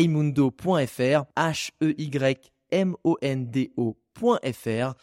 [0.00, 1.84] heymundo.fr, H-E-Y-M-O-N-D-O.fr.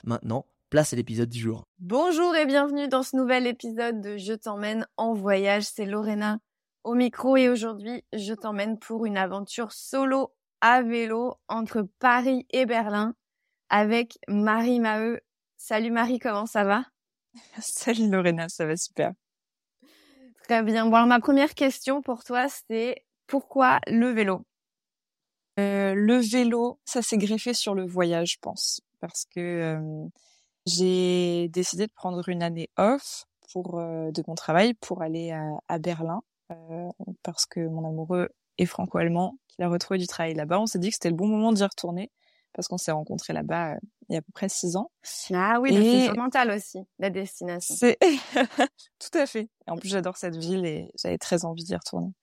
[0.04, 1.64] Maintenant, place à l'épisode du jour.
[1.78, 5.66] Bonjour et bienvenue dans ce nouvel épisode de Je t'emmène en voyage.
[5.66, 6.40] C'est Lorena
[6.84, 12.66] au micro et aujourd'hui, je t'emmène pour une aventure solo à vélo entre Paris et
[12.66, 13.14] Berlin
[13.70, 15.20] avec Marie Maheu.
[15.58, 16.86] Salut Marie, comment ça va?
[17.60, 19.12] Salut Lorena, ça va super.
[20.44, 20.88] Très bien.
[20.88, 24.47] Bon, alors ma première question pour toi, c'est pourquoi le vélo?
[25.60, 30.08] Euh, le vélo, ça s'est greffé sur le voyage, je pense, parce que euh,
[30.66, 35.44] j'ai décidé de prendre une année off pour euh, de mon travail pour aller à,
[35.68, 36.22] à Berlin,
[37.24, 40.60] parce que mon amoureux est franco-allemand, qu'il a retrouvé du travail là-bas.
[40.60, 42.12] On s'est dit que c'était le bon moment d'y retourner,
[42.54, 43.76] parce qu'on s'est rencontrés là-bas
[44.10, 44.92] il y a à peu près six ans.
[45.34, 47.76] Ah oui, c'est fondamental aussi, la destination.
[47.78, 47.98] C'est
[49.00, 49.50] tout à fait.
[49.68, 52.14] Et en plus, j'adore cette ville et j'avais très envie d'y retourner.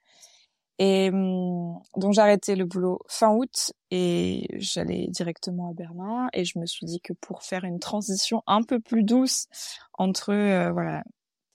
[0.78, 6.44] Et hum, donc j'ai arrêté le boulot fin août et j'allais directement à Berlin et
[6.44, 9.46] je me suis dit que pour faire une transition un peu plus douce
[9.92, 11.04] entre euh, voilà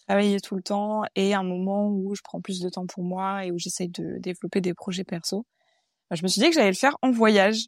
[0.07, 3.45] travailler tout le temps et un moment où je prends plus de temps pour moi
[3.45, 5.45] et où j'essaye de développer des projets perso,
[6.09, 7.67] bah, je me suis dit que j'allais le faire en voyage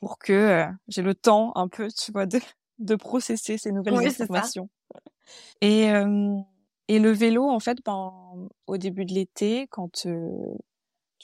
[0.00, 2.38] pour que euh, j'ai le temps un peu tu vois de
[2.78, 4.68] de processer ces nouvelles informations.
[5.60, 6.36] Et euh,
[6.88, 8.12] et le vélo, en fait, ben,
[8.66, 10.10] au début de l'été, quand tu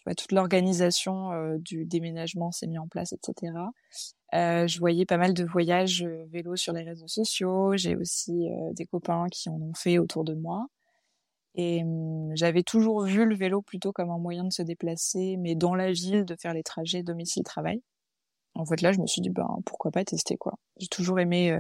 [0.06, 3.52] vois toute l'organisation du déménagement s'est mis en place, etc.
[4.33, 7.77] Je voyais pas mal de voyages vélo sur les réseaux sociaux.
[7.77, 10.67] J'ai aussi des copains qui en ont fait autour de moi.
[11.55, 15.55] Et hum, j'avais toujours vu le vélo plutôt comme un moyen de se déplacer, mais
[15.55, 17.83] dans la ville, de faire les trajets domicile-travail.
[18.55, 20.55] En fait, là, je me suis dit, ben, pourquoi pas tester, quoi.
[20.79, 21.56] J'ai toujours aimé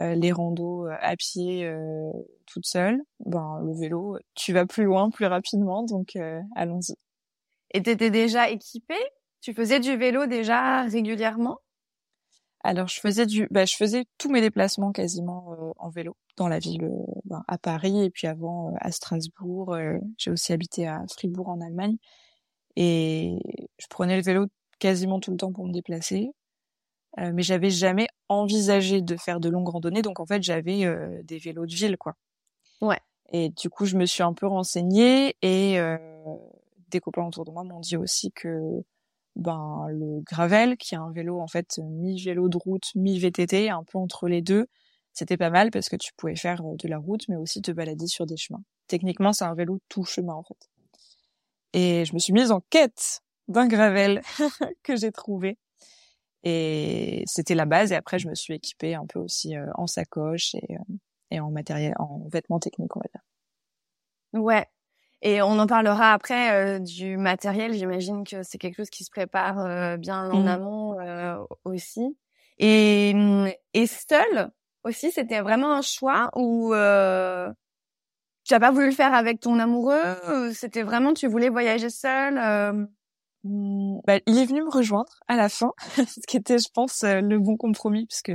[0.00, 2.10] les randos euh, à pied euh,
[2.46, 6.16] toute seule, ben le vélo, tu vas plus loin plus rapidement, donc
[6.56, 6.94] allons-y.
[7.72, 8.94] Et t'étais déjà équipée?
[9.40, 11.58] Tu faisais du vélo déjà régulièrement?
[12.62, 16.58] Alors je faisais du, bah, je faisais tous mes déplacements quasiment en vélo dans la
[16.58, 16.90] ville,
[17.24, 19.76] ben, à Paris et puis avant à Strasbourg.
[20.18, 21.96] J'ai aussi habité à Fribourg en Allemagne
[22.76, 23.38] et
[23.78, 24.46] je prenais le vélo
[24.78, 26.32] quasiment tout le temps pour me déplacer.
[27.18, 31.22] Euh, mais j'avais jamais envisagé de faire de longues randonnées, donc en fait j'avais euh,
[31.24, 32.14] des vélos de ville, quoi.
[32.80, 33.00] Ouais.
[33.32, 35.98] Et du coup je me suis un peu renseignée et euh,
[36.88, 38.82] des copains autour de moi m'ont dit aussi que
[39.36, 43.70] ben le gravel, qui est un vélo en fait mi vélo de route, mi VTT,
[43.70, 44.66] un peu entre les deux,
[45.12, 48.06] c'était pas mal parce que tu pouvais faire de la route, mais aussi te balader
[48.06, 48.62] sur des chemins.
[48.86, 50.68] Techniquement c'est un vélo tout chemin en fait.
[51.72, 54.22] Et je me suis mise en quête d'un gravel
[54.84, 55.58] que j'ai trouvé
[56.42, 57.92] et c'était la base.
[57.92, 60.94] Et après, je me suis équipée un peu aussi euh, en sacoche et, euh,
[61.30, 63.22] et en matériel, en vêtements techniques, on va dire.
[64.40, 64.66] Ouais.
[65.22, 67.74] Et on en parlera après euh, du matériel.
[67.74, 70.48] J'imagine que c'est quelque chose qui se prépare bien en mmh.
[70.48, 72.16] amont aussi.
[72.58, 74.50] Et, mmh, et seul
[74.82, 80.00] aussi, c'était vraiment un choix où tu n'as pas voulu le faire avec ton amoureux.
[80.54, 82.88] C'était vraiment tu voulais voyager seul.
[83.44, 87.04] Mmh, bah, il est venu me rejoindre à la fin, ce qui était, je pense,
[87.04, 88.32] euh, le bon compromis, puisque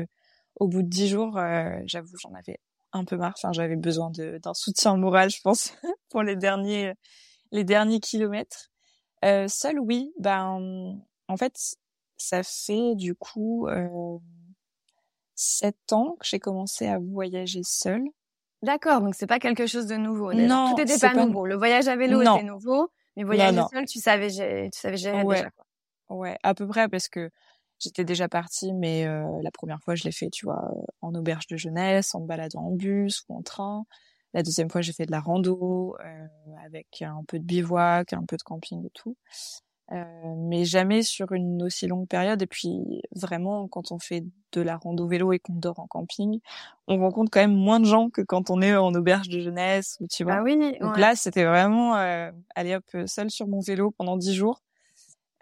[0.56, 2.60] au bout de dix jours, euh, j'avoue, j'en avais
[2.94, 3.34] un peu marre.
[3.38, 5.74] Enfin, j'avais besoin d'un soutien moral, je pense,
[6.10, 6.94] pour les derniers,
[7.52, 8.72] les derniers kilomètres.
[9.24, 10.14] Euh, seul, oui.
[10.20, 11.56] Ben, en fait,
[12.18, 14.18] ça fait du coup euh,
[15.36, 18.06] sept ans que j'ai commencé à voyager seule.
[18.62, 20.34] D'accord, donc c'est pas quelque chose de nouveau.
[20.34, 21.46] Non, tout était pas, nouveau.
[21.46, 22.90] Le voyage à vélo était nouveau.
[23.16, 25.38] Mais voyager seul, tu savais, tu savais gérer ouais.
[25.38, 25.50] déjà.
[25.52, 25.66] Quoi.
[26.10, 27.30] Ouais, à peu près parce que
[27.80, 31.48] j'étais déjà partie, mais euh, la première fois, je l'ai fait, tu vois, en auberge
[31.48, 33.86] de jeunesse, en me baladant en bus ou en train.
[34.34, 36.28] La deuxième fois, j'ai fait de la rando euh,
[36.66, 39.16] avec un peu de bivouac, un peu de camping et tout.
[39.92, 40.04] Euh,
[40.38, 42.42] mais jamais sur une aussi longue période.
[42.42, 46.40] Et puis vraiment, quand on fait de la rando vélo et qu'on dort en camping,
[46.88, 49.98] on rencontre quand même moins de gens que quand on est en auberge de jeunesse
[50.00, 50.36] ou tu vois.
[50.36, 50.58] Ah oui.
[50.80, 54.62] Donc là, c'était vraiment euh, aller hop seul sur mon vélo pendant dix jours.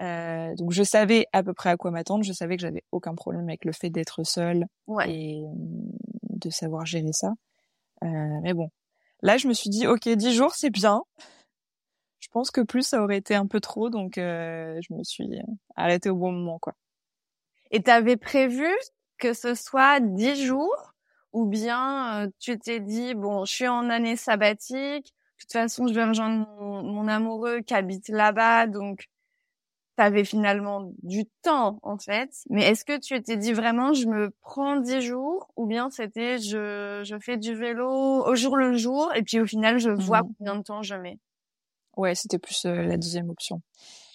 [0.02, 2.24] Euh, donc je savais à peu près à quoi m'attendre.
[2.24, 4.66] Je savais que j'avais aucun problème avec le fait d'être seule
[5.08, 5.44] et
[6.30, 7.34] de savoir gérer ça.
[8.04, 8.08] Euh,
[8.42, 8.70] mais bon,
[9.22, 11.04] là je me suis dit ok dix jours c'est bien
[12.34, 15.30] pense que plus ça aurait été un peu trop, donc je me suis
[15.76, 16.74] arrêtée au bon moment, quoi.
[17.72, 18.68] Et t'avais prévu
[19.18, 20.94] que ce soit dix jours
[21.32, 25.94] ou bien tu t'es dit bon, je suis en année sabbatique, de toute façon je
[25.94, 29.08] vais rejoindre mon, mon amoureux qui habite là-bas, donc
[29.96, 32.32] t'avais finalement du temps en fait.
[32.50, 36.40] Mais est-ce que tu t'es dit vraiment je me prends dix jours ou bien c'était
[36.40, 40.24] je je fais du vélo au jour le jour et puis au final je vois
[40.24, 40.34] mmh.
[40.38, 41.20] combien de temps je mets?
[41.98, 43.62] Ouais, c'était plus la deuxième option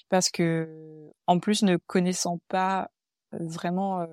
[0.09, 2.91] parce que en plus ne connaissant pas
[3.33, 4.07] vraiment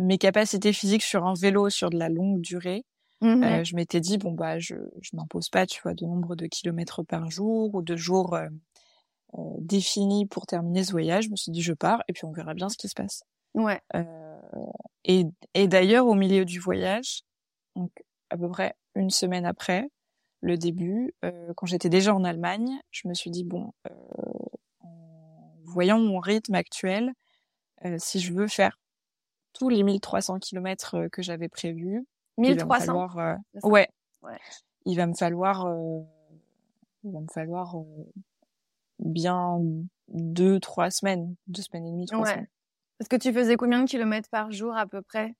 [0.00, 2.84] mes capacités physiques sur un vélo sur de la longue durée,
[3.20, 6.36] mmh euh, je m'étais dit bon bah je je m'impose pas tu vois de nombre
[6.36, 8.48] de kilomètres par jour ou de jours euh,
[9.38, 11.24] euh, définis pour terminer ce voyage.
[11.24, 13.22] Je me suis dit je pars et puis on verra bien ce qui se passe.
[13.54, 13.80] Ouais.
[15.04, 17.22] et et d'ailleurs au milieu du voyage,
[17.76, 17.90] donc
[18.30, 19.88] à peu près une semaine après
[20.40, 21.14] le début,
[21.56, 23.72] quand j'étais déjà en Allemagne, je me suis dit bon
[24.80, 27.12] en voyant mon rythme actuel,
[27.98, 28.80] si je veux faire
[29.52, 32.06] tous les 1300 kilomètres euh, que j'avais prévus.
[32.38, 32.86] 1300.
[32.86, 33.88] Falloir, euh, ouais.
[34.22, 34.38] ouais.
[34.86, 36.00] Il va me falloir, euh,
[37.04, 37.76] il va me falloir
[38.98, 39.58] bien
[40.08, 42.30] deux, trois semaines, deux semaines et demie, trois ouais.
[42.30, 42.48] semaines.
[42.98, 45.34] Parce que tu faisais combien de kilomètres par jour à peu près?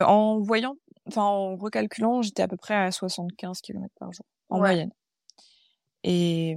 [0.00, 4.58] En voyant, enfin en recalculant, j'étais à peu près à 75 kilomètres par jour en
[4.58, 4.90] moyenne.
[6.04, 6.56] Et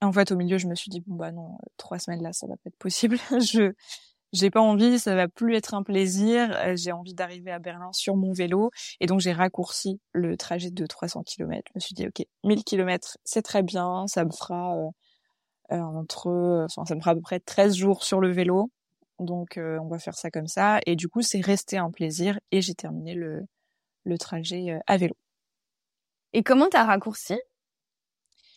[0.00, 2.46] en fait, au milieu, je me suis dit bon bah non, trois semaines là, ça
[2.46, 3.18] va pas être possible.
[3.40, 3.72] je
[4.32, 6.50] j'ai pas envie, ça va plus être un plaisir.
[6.56, 8.70] Euh, j'ai envie d'arriver à Berlin sur mon vélo
[9.00, 11.62] et donc j'ai raccourci le trajet de 300 km.
[11.68, 14.90] Je me suis dit ok, 1000 km, c'est très bien, ça me fera euh,
[15.72, 18.70] euh, entre, enfin ça me fera à peu près 13 jours sur le vélo.
[19.18, 22.60] Donc on va faire ça comme ça et du coup c'est resté un plaisir et
[22.60, 23.46] j'ai terminé le
[24.04, 25.14] le trajet à vélo.
[26.32, 27.38] Et comment t'as raccourci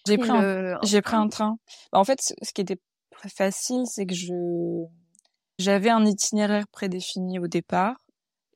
[0.06, 1.58] J'ai pris un, j'ai pris un train.
[1.92, 2.80] Bah, en fait, ce qui était
[3.28, 4.34] facile, c'est que je
[5.58, 7.96] j'avais un itinéraire prédéfini au départ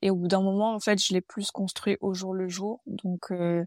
[0.02, 2.82] et au bout d'un moment, en fait, je l'ai plus construit au jour le jour.
[2.86, 3.64] Donc euh,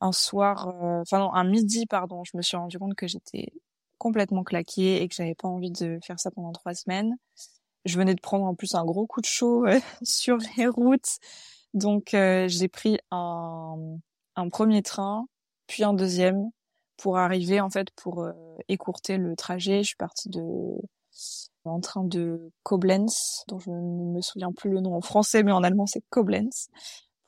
[0.00, 3.52] un soir, euh, enfin non, un midi, pardon, je me suis rendu compte que j'étais
[4.02, 7.14] complètement claquée et que j'avais pas envie de faire ça pendant trois semaines.
[7.84, 11.18] Je venais de prendre en plus un gros coup de chaud euh, sur les routes,
[11.72, 13.76] donc j'ai pris un,
[14.34, 15.26] un premier train,
[15.68, 16.50] puis un deuxième
[16.96, 18.26] pour arriver en fait pour
[18.68, 19.82] écourter le trajet.
[19.82, 20.40] Je suis partie de
[21.64, 25.52] en train de Koblenz, dont je ne me souviens plus le nom en français, mais
[25.52, 26.68] en allemand c'est Koblenz,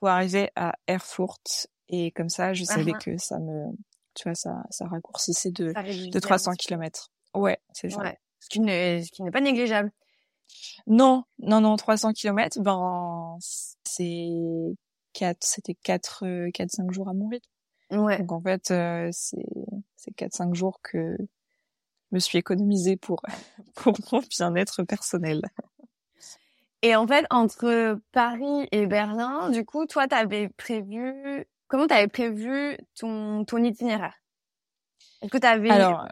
[0.00, 1.68] pour arriver à Erfurt.
[1.88, 3.04] Et comme ça, je savais uh-huh.
[3.04, 3.66] que ça me,
[4.14, 5.72] tu vois, ça, ça raccourcissait de,
[6.10, 7.10] de 300 km.
[7.34, 8.00] Ouais, c'est ça.
[8.00, 8.18] Ouais.
[8.40, 9.90] Ce qui n'est, ce qui n'est pas négligeable.
[10.86, 13.38] Non, non, non, 300 km, ben,
[13.84, 14.28] c'est
[15.12, 17.48] quatre, c'était quatre, quatre, cinq jours à mon rythme.
[17.90, 18.18] Ouais.
[18.18, 19.46] Donc en fait, euh, c'est,
[19.96, 21.16] c'est quatre, cinq jours que,
[22.14, 23.20] me suis économisée pour,
[23.74, 25.42] pour mon bien-être personnel.
[26.82, 32.76] Et en fait, entre Paris et Berlin, du coup, toi, t'avais prévu, comment t'avais prévu
[32.98, 34.14] ton, ton itinéraire?
[35.22, 36.06] Est-ce que t'avais, alors,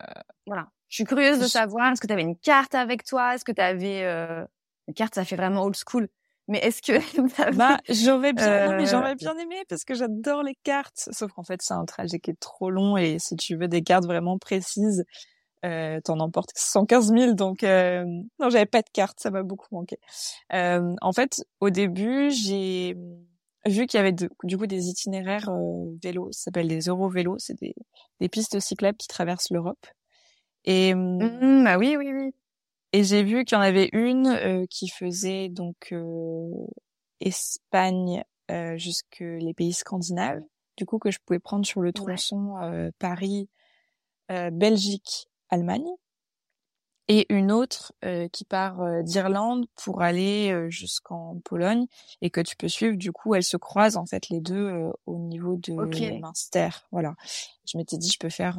[0.46, 0.69] voilà.
[0.88, 3.34] Je suis curieuse de savoir, est-ce que t'avais une carte avec toi?
[3.34, 4.44] Est-ce que t'avais, euh,
[4.88, 6.08] une carte, ça fait vraiment old school.
[6.49, 6.93] Mais est-ce que
[7.56, 11.31] bah j'aurais bien non, mais j'aurais euh, bien aimé parce que j'adore les cartes sauf
[11.32, 14.06] qu'en fait c'est un trajet qui est trop long et si tu veux des cartes
[14.06, 15.05] vraiment précises
[15.64, 18.05] euh, t'en emportes 115 000, donc euh,
[18.41, 19.96] non, j'avais pas de carte, ça m'a beaucoup manqué.
[20.53, 22.96] Euh, en fait, au début, j'ai
[23.66, 27.58] vu qu'il y avait du coup des itinéraires euh, vélos, ça s'appelle des Eurovélos, c'est
[27.60, 27.74] des,
[28.20, 29.86] des pistes cyclables qui traversent l'Europe.
[30.64, 32.34] Et mmh, bah oui, oui, oui.
[32.92, 35.94] Et j'ai vu qu'il y en avait une euh, qui faisait donc
[37.20, 38.22] Espagne
[38.76, 40.42] jusque les pays scandinaves,
[40.76, 43.48] du coup que je pouvais prendre sur le tronçon Paris,
[44.28, 45.88] Belgique Allemagne,
[47.08, 51.86] et une autre euh, qui part euh, d'Irlande pour aller euh, jusqu'en Pologne
[52.20, 52.96] et que tu peux suivre.
[52.96, 56.20] Du coup, elles se croisent en fait les deux au niveau de okay.
[56.20, 56.70] Münster.
[56.92, 57.14] Voilà.
[57.66, 58.58] Je m'étais dit, je peux faire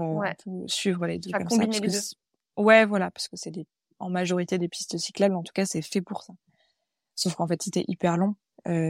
[0.68, 1.66] suivre les deux comme ça.
[1.66, 2.00] Les deux.
[2.58, 3.66] Ouais, voilà, parce que c'est des
[4.00, 5.36] en majorité des pistes cyclables.
[5.36, 6.34] En tout cas, c'est fait pour ça.
[7.16, 8.36] Sauf qu'en fait, c'était hyper long.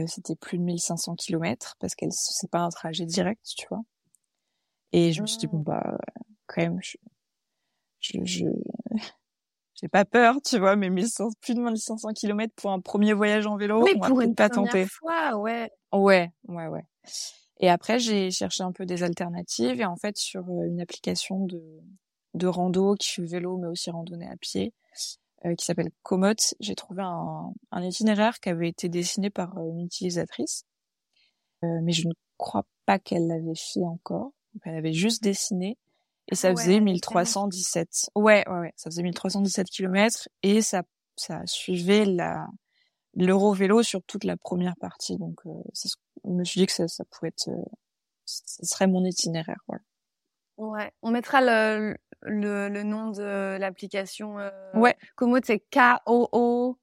[0.08, 3.82] c'était plus de 1500 km parce que c'est pas un trajet direct, tu vois.
[4.92, 5.64] Et je me suis dit bon mmh.
[5.64, 5.98] bah
[6.46, 6.96] quand même, je,
[8.00, 8.46] je, je
[9.74, 13.46] j'ai pas peur, tu vois, mais 1100, plus de 1500 km pour un premier voyage
[13.46, 14.86] en vélo, on pour une pas tenter.
[14.86, 15.70] Fois, ouais.
[15.92, 16.86] Ouais, ouais, ouais.
[17.60, 21.44] Et après, j'ai cherché un peu des alternatives et en fait, sur euh, une application
[21.46, 21.62] de,
[22.34, 24.74] de rando qui fait vélo, mais aussi randonnée à pied,
[25.46, 29.70] euh, qui s'appelle Komoot, j'ai trouvé un, un, itinéraire qui avait été dessiné par euh,
[29.70, 30.64] une utilisatrice,
[31.62, 34.32] euh, mais je ne crois pas qu'elle l'avait fait encore.
[34.64, 35.76] Elle avait juste dessiné
[36.28, 38.10] Et ça ouais, faisait c'est 1317.
[38.14, 40.82] Ouais, ouais, ouais, ça faisait 1317 kilomètres et ça,
[41.16, 42.46] ça suivait la,
[43.14, 45.16] l'Eurovélo sur toute la première partie.
[45.18, 45.88] Donc, euh, ce-
[46.24, 47.62] je me suis dit que ça, ça pourrait être, euh,
[48.24, 49.82] ce serait mon itinéraire, voilà.
[50.56, 54.38] Ouais, on mettra le, le, le nom de l'application.
[54.38, 54.96] Euh, Ouais.
[55.16, 56.78] Komoot, c'est K-O-O-M-O-T,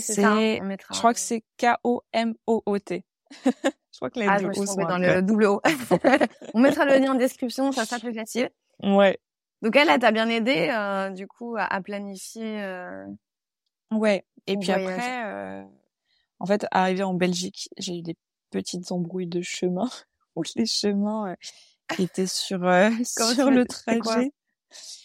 [0.00, 0.58] c'est ça hein?
[0.60, 0.94] On mettra.
[0.94, 3.04] Je crois que c'est K-O-M-O-O-T.
[3.44, 5.60] je crois que les Ah, je deux me suis dans le double O.
[6.54, 8.50] on mettra le lien en description, ça sera plus facile.
[8.82, 9.18] Ouais.
[9.62, 12.62] Donc elle, elle t'a bien aidé, euh, du coup, à, à planifier.
[12.62, 13.06] Euh...
[13.90, 14.24] Ouais.
[14.46, 14.92] Et puis voyage.
[14.92, 15.64] après, euh,
[16.38, 18.16] en fait, arrivé en Belgique, j'ai eu des
[18.50, 19.88] petites embrouilles de chemin
[20.36, 21.34] où les chemins
[21.98, 22.60] étaient sur
[23.04, 24.32] sur le trajet.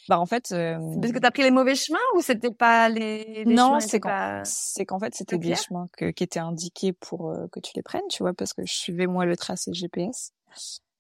[0.10, 3.44] Bah en fait, euh, Parce que t'as pris les mauvais chemins ou c'était pas les,
[3.46, 4.44] les non, c'est qu'en pas...
[4.44, 8.24] fait c'était des chemins que, qui étaient indiqués pour euh, que tu les prennes, tu
[8.24, 10.34] vois, parce que je suivais moi le tracé GPS.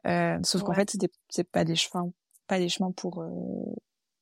[0.07, 2.09] Euh, sauf qu'en fait c'était c'est pas des chemins
[2.47, 3.29] pas des chemins pour euh,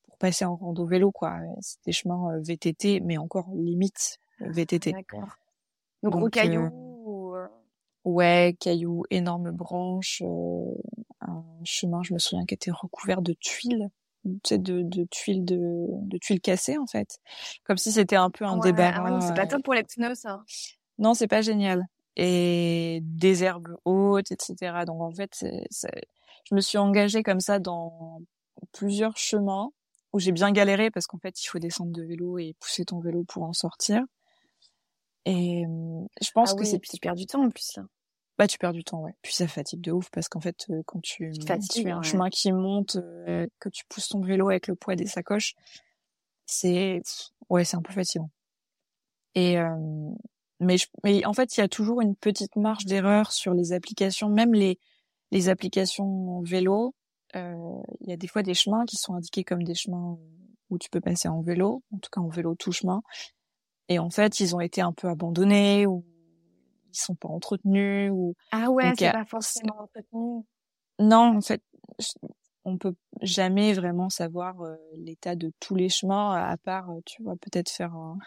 [0.02, 1.38] pour passer en rando vélo quoi.
[1.60, 4.92] C'est des chemins VTT, mais encore limite euh, VTT.
[4.92, 5.36] D'accord.
[6.02, 6.68] Donc, Donc, au caillou.
[6.72, 7.34] ou,
[8.04, 10.74] Ouais, cailloux, énormes branches, euh,
[11.20, 13.90] un chemin, je me souviens, qui était recouvert de tuiles,
[14.24, 17.18] de, de tuiles de, de tuiles cassées en fait,
[17.64, 19.08] comme si c'était un peu un ouais, débarras.
[19.08, 20.42] ah ouais, c'est pas euh, top pour les pneus, ça.
[20.98, 21.84] Non, c'est pas génial.
[22.16, 24.84] Et des herbes hautes, etc.
[24.86, 28.20] Donc en fait, je me suis engagée comme ça dans
[28.72, 29.70] plusieurs chemins
[30.12, 33.00] où j'ai bien galéré parce qu'en fait, il faut descendre de vélo et pousser ton
[33.00, 34.02] vélo pour en sortir.
[35.24, 37.84] Et euh, je pense ah que oui, c'est tu perds du temps en plus, là.
[38.40, 39.14] Bah tu perds du temps, ouais.
[39.20, 41.98] Puis ça fatigue de ouf parce qu'en fait, euh, quand tu, tu fatigues, fais un
[41.98, 42.02] ouais.
[42.02, 45.52] chemin qui monte, euh, que tu pousses ton vélo avec le poids des sacoches,
[46.46, 47.02] c'est
[47.50, 48.30] ouais, c'est un peu fatigant.
[49.34, 49.76] Et euh,
[50.58, 53.74] mais je, mais en fait, il y a toujours une petite marge d'erreur sur les
[53.74, 54.78] applications, même les
[55.32, 56.94] les applications vélo.
[57.36, 57.54] euh,
[58.00, 60.16] Il y a des fois des chemins qui sont indiqués comme des chemins
[60.70, 63.02] où tu peux passer en vélo, en tout cas en vélo tout chemin.
[63.88, 66.06] Et en fait, ils ont été un peu abandonnés ou
[66.92, 70.42] ils sont pas entretenus ou Ah ouais, c'est a- pas forcément entretenu.
[70.98, 71.62] Non, en fait,
[72.64, 77.22] on peut jamais vraiment savoir euh, l'état de tous les chemins, à part, euh, tu
[77.22, 78.18] vois, peut-être faire un-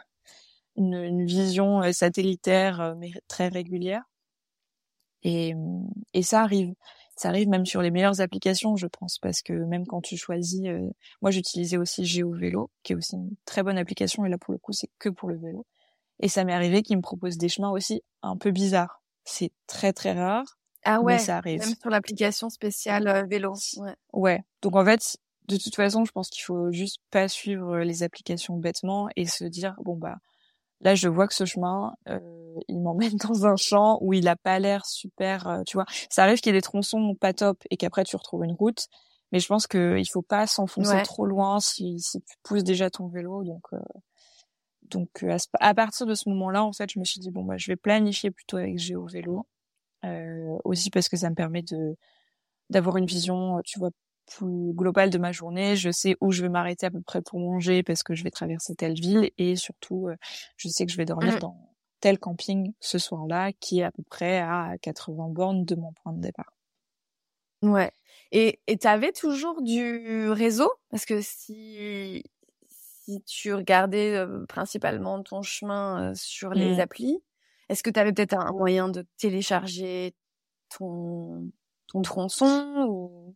[0.75, 4.03] une, une vision euh, satellitaire, euh, mais très régulière.
[5.23, 5.57] Et, euh,
[6.13, 6.73] et ça arrive.
[7.15, 10.65] Ça arrive même sur les meilleures applications, je pense, parce que même quand tu choisis,
[10.65, 10.89] euh,
[11.21, 14.57] moi j'utilisais aussi GeoVélo, qui est aussi une très bonne application, et là pour le
[14.57, 15.63] coup c'est que pour le vélo.
[16.23, 19.01] Et ça m'est arrivé qu'ils me proposent des chemins aussi un peu bizarres.
[19.25, 20.45] C'est très très rare,
[20.85, 21.59] Ah ouais, mais ça arrive.
[21.59, 23.53] même sur l'application spéciale euh, vélo.
[23.77, 23.95] Ouais.
[24.13, 24.43] Ouais.
[24.61, 25.17] Donc en fait,
[25.49, 29.43] de toute façon, je pense qu'il faut juste pas suivre les applications bêtement et se
[29.43, 30.15] dire bon bah
[30.79, 32.19] là je vois que ce chemin euh,
[32.69, 35.85] il m'emmène dans un champ où il a pas l'air super, euh, tu vois.
[36.09, 38.87] Ça arrive qu'il y ait des tronçons pas top et qu'après tu retrouves une route,
[39.33, 41.03] mais je pense que il faut pas s'enfoncer Ouais.
[41.03, 43.43] trop loin si, si tu pousses déjà ton vélo.
[43.43, 43.79] Donc euh,
[44.93, 47.57] donc euh, à, partir de ce moment-là, en fait, je me suis dit bon bah
[47.57, 49.45] je vais planifier plutôt avec GeoVélo.
[50.05, 51.97] Euh, aussi parce que ça me permet de
[52.69, 53.91] d'avoir une vision, tu vois,
[54.27, 55.75] plus globale de ma journée.
[55.75, 58.31] Je sais où je vais m'arrêter à peu près pour manger parce que je vais
[58.31, 60.15] traverser telle ville et surtout, euh,
[60.57, 61.39] je sais que je vais dormir Mhm.
[61.39, 65.93] dans tel camping ce soir-là qui est à peu près à 80 bornes de mon
[65.93, 66.53] point de départ.
[67.61, 67.91] Ouais.
[68.31, 70.69] Et et t'avais toujours du réseau?
[70.89, 72.23] Parce que si
[73.05, 76.79] si tu regardais euh, principalement ton chemin euh, sur les Mm.
[76.79, 77.23] applis,
[77.69, 80.15] est-ce que t'avais peut-être un moyen de télécharger
[80.77, 81.51] ton
[81.87, 83.35] ton tronçon ou?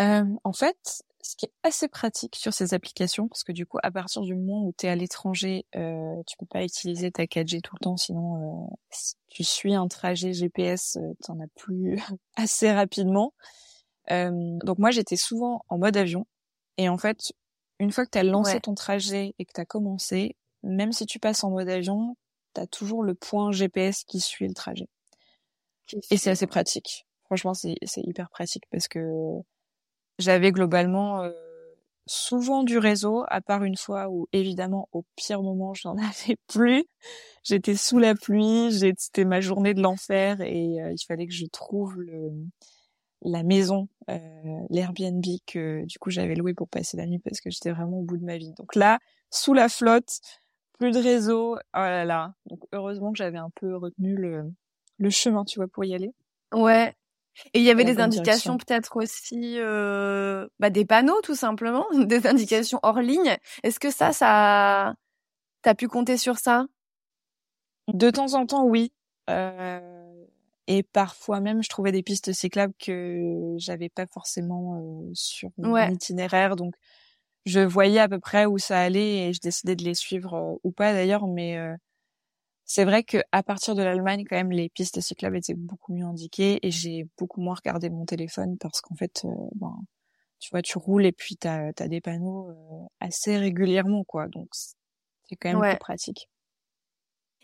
[0.00, 3.78] Euh, en fait, ce qui est assez pratique sur ces applications, parce que du coup,
[3.82, 7.26] à partir du moment où tu es à l'étranger, euh, tu peux pas utiliser ta
[7.26, 11.48] 4G tout le temps, sinon euh, si tu suis un trajet GPS, euh, t'en as
[11.56, 11.96] plus
[12.36, 13.34] assez rapidement.
[14.10, 14.30] Euh,
[14.64, 16.26] donc moi, j'étais souvent en mode avion,
[16.78, 17.32] et en fait,
[17.78, 18.60] une fois que tu as lancé Ouais.
[18.60, 22.16] ton trajet et que tu as commencé, même si tu passes en mode avion,
[22.54, 24.88] tu as toujours le point GPS qui suit le trajet.
[26.10, 27.06] Et c'est assez pratique.
[27.24, 29.00] Franchement, c'est hyper pratique parce que
[30.18, 31.32] j'avais globalement euh,
[32.06, 36.36] souvent du réseau, à part une fois où évidemment au pire moment je n'en avais
[36.48, 36.84] plus.
[37.44, 41.46] J'étais sous la pluie, c'était ma journée de l'enfer et euh, il fallait que je
[41.46, 42.32] trouve le,
[43.22, 44.18] la maison, euh,
[44.70, 48.02] l'Airbnb que du coup j'avais loué pour passer la nuit parce que j'étais vraiment au
[48.02, 48.52] bout de ma vie.
[48.54, 48.98] Donc là,
[49.30, 50.20] sous la flotte,
[50.78, 52.34] plus de réseau, oh là là.
[52.46, 54.44] Donc heureusement que j'avais un peu retenu le,
[54.98, 56.12] le chemin, tu vois, pour y aller.
[56.52, 56.94] Ouais.
[57.54, 61.86] Et il y avait la des indications peut-être aussi, euh, bah, des panneaux tout simplement,
[62.06, 63.36] des indications hors ligne.
[63.62, 64.94] Est-ce que ça, ça,
[65.62, 66.66] t'as pu compter sur ça?
[67.92, 68.92] De temps en temps, oui.
[69.30, 69.97] Euh,
[70.70, 75.74] Et parfois même, je trouvais des pistes cyclables que j'avais pas forcément euh, sur mon
[75.90, 76.56] itinéraire.
[76.56, 76.74] Donc,
[77.46, 80.56] je voyais à peu près où ça allait et je décidais de les suivre euh,
[80.64, 81.26] ou pas d'ailleurs.
[81.26, 81.74] Mais euh,
[82.66, 86.04] c'est vrai que à partir de l'Allemagne, quand même, les pistes cyclables étaient beaucoup mieux
[86.04, 89.74] indiquées et j'ai beaucoup moins regardé mon téléphone parce qu'en fait, ben,
[90.38, 94.28] tu vois, tu roules et puis tu as, des panneaux assez régulièrement, quoi.
[94.28, 96.28] Donc, c'est quand même plus pratique.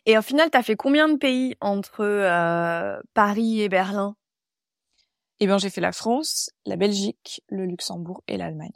[0.06, 4.16] Et au final, tu as fait combien de pays entre euh, Paris et Berlin?
[5.40, 8.72] Eh bien, j'ai fait la France, la Belgique, le Luxembourg et l'Allemagne.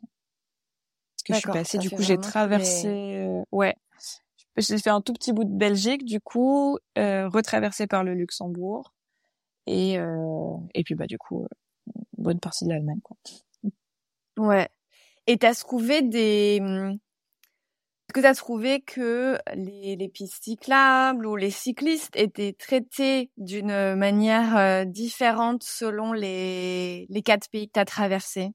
[1.17, 2.89] Parce que je suis passée, du coup, j'ai traversé...
[2.89, 3.77] Euh, ouais,
[4.57, 8.93] j'ai fait un tout petit bout de Belgique, du coup, euh, retraversé par le Luxembourg.
[9.67, 11.47] Et, euh, et puis, bah, du coup,
[11.87, 13.17] une bonne partie de l'Allemagne, quoi.
[14.39, 14.69] Ouais.
[15.27, 16.99] Et t'as trouvé des, hum,
[18.09, 23.95] est-ce que tu as trouvé que les, pistes cyclables ou les cyclistes étaient traités d'une
[23.97, 28.53] manière euh, différente selon les, quatre pays que tu as traversés?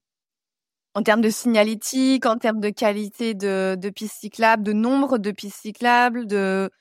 [0.95, 5.29] En termes de signalétique, en termes de qualité de, de pistes cyclables, de nombre de
[5.29, 6.72] pistes cyclables, de,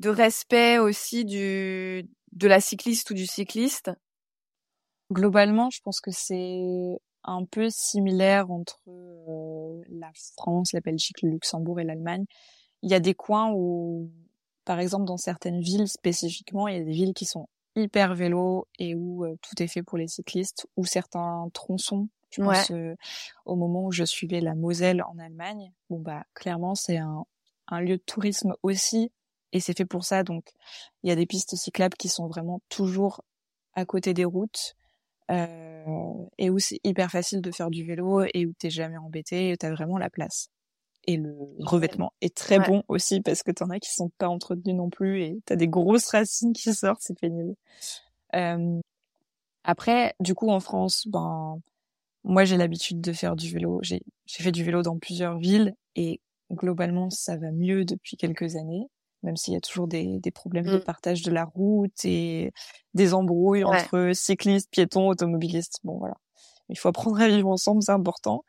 [0.00, 3.92] de respect aussi du, de la cycliste ou du cycliste?
[5.10, 11.30] Globalement, je pense que c'est un peu similaire entre euh, la France, la Belgique, le
[11.30, 12.24] Luxembourg et l'Allemagne.
[12.82, 14.10] Il y a des coins où,
[14.64, 18.66] par exemple, dans certaines villes spécifiquement, il y a des villes qui sont hyper vélo
[18.78, 22.08] et où euh, tout est fait pour les cyclistes, ou certains tronçons.
[22.30, 22.94] Je pense euh,
[23.44, 25.72] au moment où je suivais la Moselle en Allemagne.
[25.88, 27.24] Bon bah clairement c'est un,
[27.66, 29.10] un lieu de tourisme aussi
[29.52, 30.22] et c'est fait pour ça.
[30.22, 30.52] Donc
[31.02, 33.22] il y a des pistes cyclables qui sont vraiment toujours
[33.74, 34.76] à côté des routes
[36.38, 39.70] et où c'est hyper facile de faire du vélo et où t'es jamais embêté, t'as
[39.70, 40.48] vraiment la place.
[41.06, 44.76] Et le revêtement est très bon aussi parce que t'en as qui sont pas entretenus
[44.76, 47.54] non plus et t'as des grosses racines qui sortent, c'est pénible.
[48.34, 48.80] Euh,
[49.64, 51.60] après, du coup, en France, ben,
[52.24, 53.80] moi, j'ai l'habitude de faire du vélo.
[53.82, 56.20] J'ai fait du vélo dans plusieurs villes et
[56.52, 58.86] globalement, ça va mieux depuis quelques années
[59.22, 60.84] même s'il y a toujours des, des problèmes de mmh.
[60.84, 62.52] partage de la route et
[62.94, 65.80] des embrouilles entre cyclistes, piétons, automobilistes.
[65.84, 66.16] Bon, voilà.
[66.68, 68.44] Il faut apprendre à vivre ensemble, c'est important.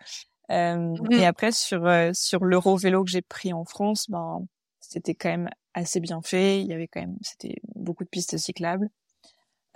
[0.51, 1.12] Euh, mmh.
[1.13, 4.45] Et après, sur euh, sur l'euro vélo que j'ai pris en France, ben
[4.79, 6.62] c'était quand même assez bien fait.
[6.62, 8.89] Il y avait quand même, c'était beaucoup de pistes cyclables.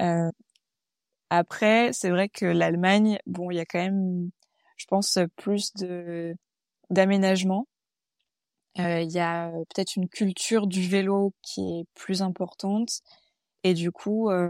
[0.01, 0.29] Euh,
[1.29, 4.29] après, c'est vrai que l'Allemagne, bon, il y a quand même,
[4.77, 6.36] je pense, plus de
[6.89, 7.67] d'aménagement.
[8.79, 12.99] Euh, il y a euh, peut-être une culture du vélo qui est plus importante
[13.63, 14.49] et du coup, euh,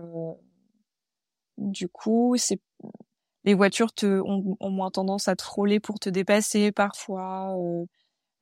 [1.57, 2.59] du coup, c'est
[3.43, 7.55] les voitures te ont, ont, moins tendance à troller pour te dépasser parfois.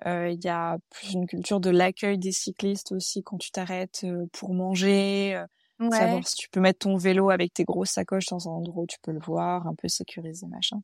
[0.06, 4.54] Il y a plus une culture de l'accueil des cyclistes aussi quand tu t'arrêtes pour
[4.54, 5.44] manger.
[5.80, 5.90] Ouais.
[5.92, 8.88] Savoir si tu peux mettre ton vélo avec tes grosses sacoches dans un endroit où
[8.88, 10.82] tu peux le voir, un peu sécurisé, machin.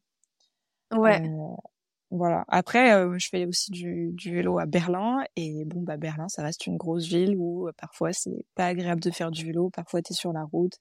[0.91, 1.21] Ouais.
[2.11, 2.43] Voilà.
[2.47, 6.41] Après, euh, je fais aussi du, du, vélo à Berlin et bon, bah Berlin, ça
[6.41, 10.01] reste une grosse ville où euh, parfois c'est pas agréable de faire du vélo, parfois
[10.01, 10.73] tu es sur la route,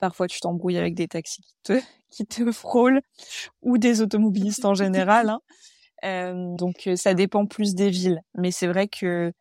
[0.00, 1.72] parfois tu t'embrouilles avec des taxis qui te
[2.10, 3.02] qui te frôlent
[3.62, 5.30] ou des automobilistes en général.
[5.30, 5.40] Hein.
[6.04, 9.32] Euh, donc ça dépend plus des villes, mais c'est vrai que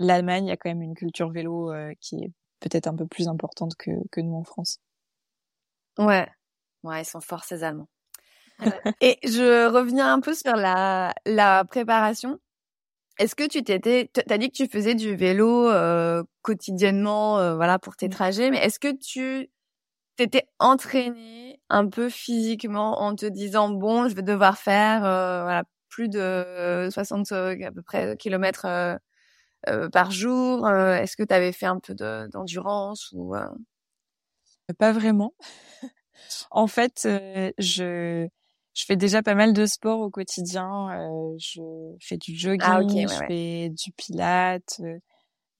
[0.00, 3.92] l'Allemagne a quand même une culture vélo qui est peut-être un peu plus importante que
[4.10, 4.78] que nous en France.
[5.98, 6.28] Ouais,
[6.82, 7.88] ouais, ils sont forts ces Allemands.
[9.00, 12.38] Et je reviens un peu sur la, la préparation.
[13.18, 17.78] Est-ce que tu t'étais, t'as dit que tu faisais du vélo euh, quotidiennement, euh, voilà,
[17.78, 19.50] pour tes trajets, mais est-ce que tu
[20.16, 25.64] t'étais entraîné un peu physiquement en te disant bon, je vais devoir faire euh, voilà
[25.88, 28.66] plus de 60 à peu près kilomètres
[29.92, 30.68] par jour.
[30.68, 33.34] est-ce que tu avais fait un peu d'endurance ou
[34.78, 35.34] Pas vraiment.
[36.50, 37.08] en fait,
[37.58, 38.26] je
[38.74, 40.90] je fais déjà pas mal de sport au quotidien.
[40.90, 41.60] Euh, je
[42.00, 44.98] fais du ah, jogging, je fais du pilates, euh,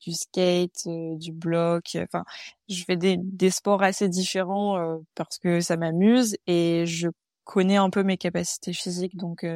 [0.00, 1.96] du skate, euh, du bloc.
[1.96, 2.24] Enfin,
[2.68, 7.08] je fais des, des sports assez différents euh, parce que ça m'amuse et je
[7.44, 9.16] connais un peu mes capacités physiques.
[9.16, 9.46] Donc,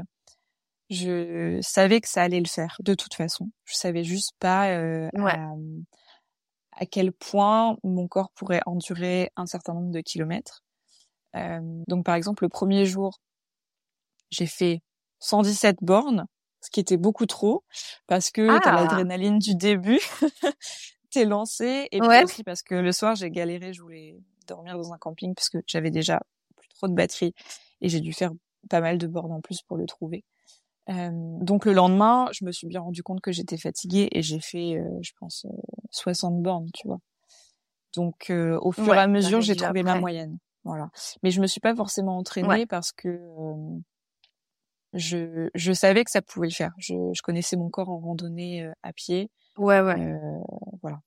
[0.90, 3.50] je savais que ça allait le faire de toute façon.
[3.64, 5.54] Je savais juste pas à,
[6.72, 10.62] à, quel point mon corps pourrait endurer un certain nombre de kilomètres.
[11.86, 13.20] donc, par exemple, le premier jour,
[14.30, 14.80] j'ai fait
[15.20, 16.26] 117 bornes,
[16.60, 17.64] ce qui était beaucoup trop
[18.06, 18.60] parce que ah.
[18.62, 20.00] t'as l'adrénaline du début,
[21.10, 24.92] t'es lancé et puis aussi parce que le soir j'ai galéré, je voulais dormir dans
[24.92, 26.20] un camping parce que j'avais déjà
[26.56, 27.34] plus trop de batterie
[27.80, 28.30] et j'ai dû faire
[28.68, 30.24] pas mal de bornes en plus pour le trouver.
[30.88, 34.40] Euh, donc le lendemain, je me suis bien rendu compte que j'étais fatiguée et j'ai
[34.40, 35.46] fait, euh, je pense,
[35.90, 36.98] 60 euh, bornes, tu vois.
[37.94, 40.38] Donc au fur et à mesure, j'ai trouvé ma moyenne.
[40.64, 40.90] Voilà.
[41.22, 43.18] Mais je me suis pas forcément entraînée parce que
[44.96, 46.72] je, je savais que ça pouvait le faire.
[46.78, 49.30] Je, je connaissais mon corps en randonnée à pied.
[49.56, 50.00] Ouais, ouais.
[50.00, 50.18] Euh,
[50.82, 51.00] voilà.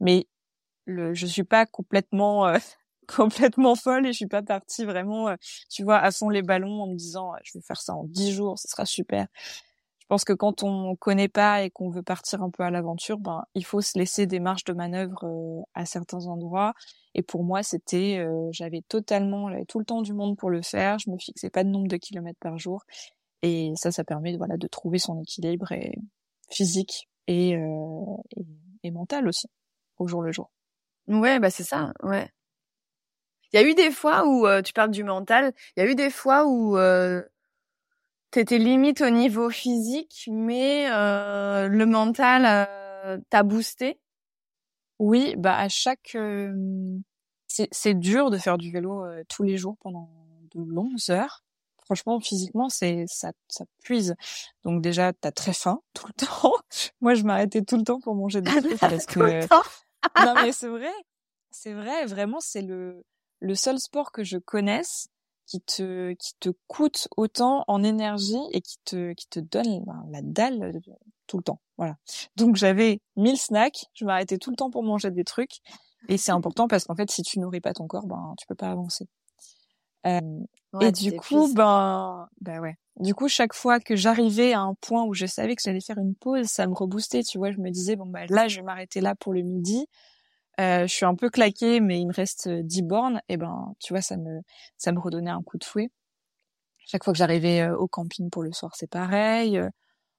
[0.00, 0.26] Mais
[0.86, 2.52] le, je suis pas complètement
[3.08, 5.36] complètement folle et je suis pas partie vraiment, euh,
[5.70, 8.32] tu vois, à fond les ballons en me disant je vais faire ça en dix
[8.32, 9.26] jours, ce sera super.
[10.06, 13.18] Je pense que quand on connaît pas et qu'on veut partir un peu à l'aventure,
[13.18, 16.74] ben il faut se laisser des marges de manœuvre euh, à certains endroits.
[17.14, 20.62] Et pour moi, c'était, euh, j'avais totalement, j'avais tout le temps du monde pour le
[20.62, 21.00] faire.
[21.00, 22.84] Je me fixais pas de nombre de kilomètres par jour.
[23.42, 25.98] Et ça, ça permet, voilà, de trouver son équilibre et
[26.50, 28.46] physique et, et,
[28.84, 29.48] et mental aussi
[29.98, 30.50] au jour le jour.
[31.08, 32.30] Ouais, bah c'est ça, ouais.
[33.52, 35.52] Il y a eu des fois où euh, tu parles du mental.
[35.76, 37.22] Il y a eu des fois où euh,
[38.30, 42.68] t'étais limite au niveau physique, mais euh, le mental
[43.04, 44.00] euh, t'a boosté?
[44.98, 46.16] Oui, bah à chaque
[47.48, 50.10] c'est dur de faire du vélo tous les jours pendant
[50.54, 51.44] de longues heures.
[51.84, 54.16] Franchement, physiquement, c'est ça ça puise.
[54.64, 56.54] Donc déjà, t'as très faim tout le temps.
[57.00, 59.46] Moi, je m'arrêtais tout le temps pour manger des trucs parce que
[60.24, 60.92] non mais c'est vrai,
[61.50, 62.06] c'est vrai.
[62.06, 63.04] Vraiment, c'est le
[63.40, 65.08] le seul sport que je connaisse
[65.46, 70.04] qui te qui te coûte autant en énergie et qui te qui te donne ben,
[70.10, 70.80] la dalle
[71.26, 71.60] tout le temps.
[71.76, 71.96] Voilà.
[72.36, 75.58] Donc j'avais 1000 snacks, je m'arrêtais tout le temps pour manger des trucs
[76.08, 78.54] et c'est important parce qu'en fait si tu nourris pas ton corps, ben tu peux
[78.54, 79.06] pas avancer.
[80.06, 80.20] Euh,
[80.80, 82.76] et du coup ben ben ouais.
[83.00, 85.98] Du coup chaque fois que j'arrivais à un point où je savais que j'allais faire
[85.98, 88.62] une pause, ça me reboostait, tu vois, je me disais bon ben là je vais
[88.62, 89.86] m'arrêter là pour le midi
[90.58, 94.02] je suis un peu claquée, mais il me reste 10 bornes, et ben, tu vois,
[94.02, 94.40] ça me,
[94.76, 95.90] ça me redonnait un coup de fouet.
[96.86, 99.58] Chaque fois que j'arrivais euh, au camping pour le soir, c'est pareil.
[99.58, 99.68] Euh,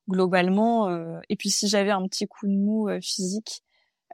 [0.09, 0.89] globalement,
[1.27, 3.61] et puis si j'avais un petit coup de mou physique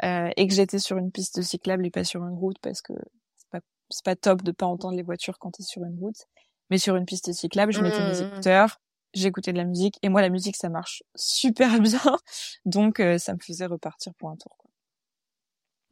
[0.01, 2.93] et que j'étais sur une piste cyclable et pas sur une route, parce que
[3.35, 3.59] c'est pas,
[3.91, 6.25] c'est pas top de pas entendre les voitures quand t'es sur une route,
[6.71, 8.27] mais sur une piste cyclable, je mettais mes mmh.
[8.27, 8.81] écouteurs,
[9.13, 12.17] j'écoutais de la musique, et moi la musique ça marche super bien,
[12.65, 14.62] donc ça me faisait repartir pour un tour.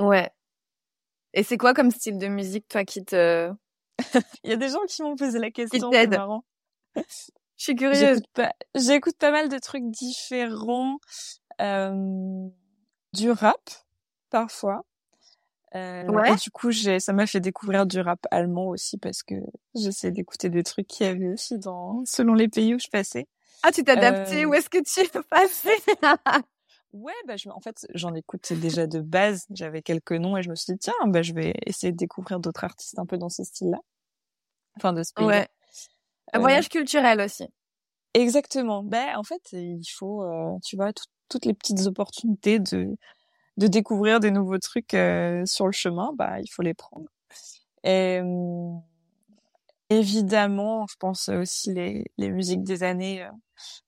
[0.02, 0.30] Ouais.
[1.34, 3.52] Et c'est quoi comme style de musique, toi, qui te...
[4.44, 6.44] Il y a des gens qui m'ont posé la question, c'est marrant.
[6.96, 8.22] Je suis curieuse.
[8.74, 10.98] J'écoute pas, mal de trucs différents.
[11.62, 12.48] Euh,
[13.14, 13.70] du rap,
[14.32, 14.84] parfois.
[15.76, 16.34] Euh, ouais.
[16.34, 19.36] Et du coup, j'ai, ça m'a fait découvrir du rap allemand aussi parce que
[19.76, 23.28] j'essaie d'écouter des trucs qu'il y avait aussi dans, selon les pays où je passais.
[23.64, 24.44] Ah, tu t'es adapté.
[24.44, 24.48] Euh...
[24.48, 25.70] Où est-ce que tu es passé
[26.94, 29.46] Ouais, bah je, en fait, j'en écoute déjà de base.
[29.52, 32.40] J'avais quelques noms et je me suis dit tiens, bah je vais essayer de découvrir
[32.40, 33.80] d'autres artistes un peu dans ce style-là.
[34.76, 35.26] Enfin, de ce pays.
[35.26, 35.48] Ouais.
[36.34, 37.48] Un euh, voyage culturel aussi.
[38.14, 38.84] Exactement.
[38.84, 40.92] Ben en fait, il faut, euh, tu vois,
[41.30, 42.98] toutes les petites opportunités de
[43.58, 46.12] de découvrir des nouveaux trucs euh, sur le chemin.
[46.16, 47.08] Bah, il faut les prendre.
[47.84, 48.82] Et hum,
[49.90, 53.26] évidemment, je pense aussi les les musiques des années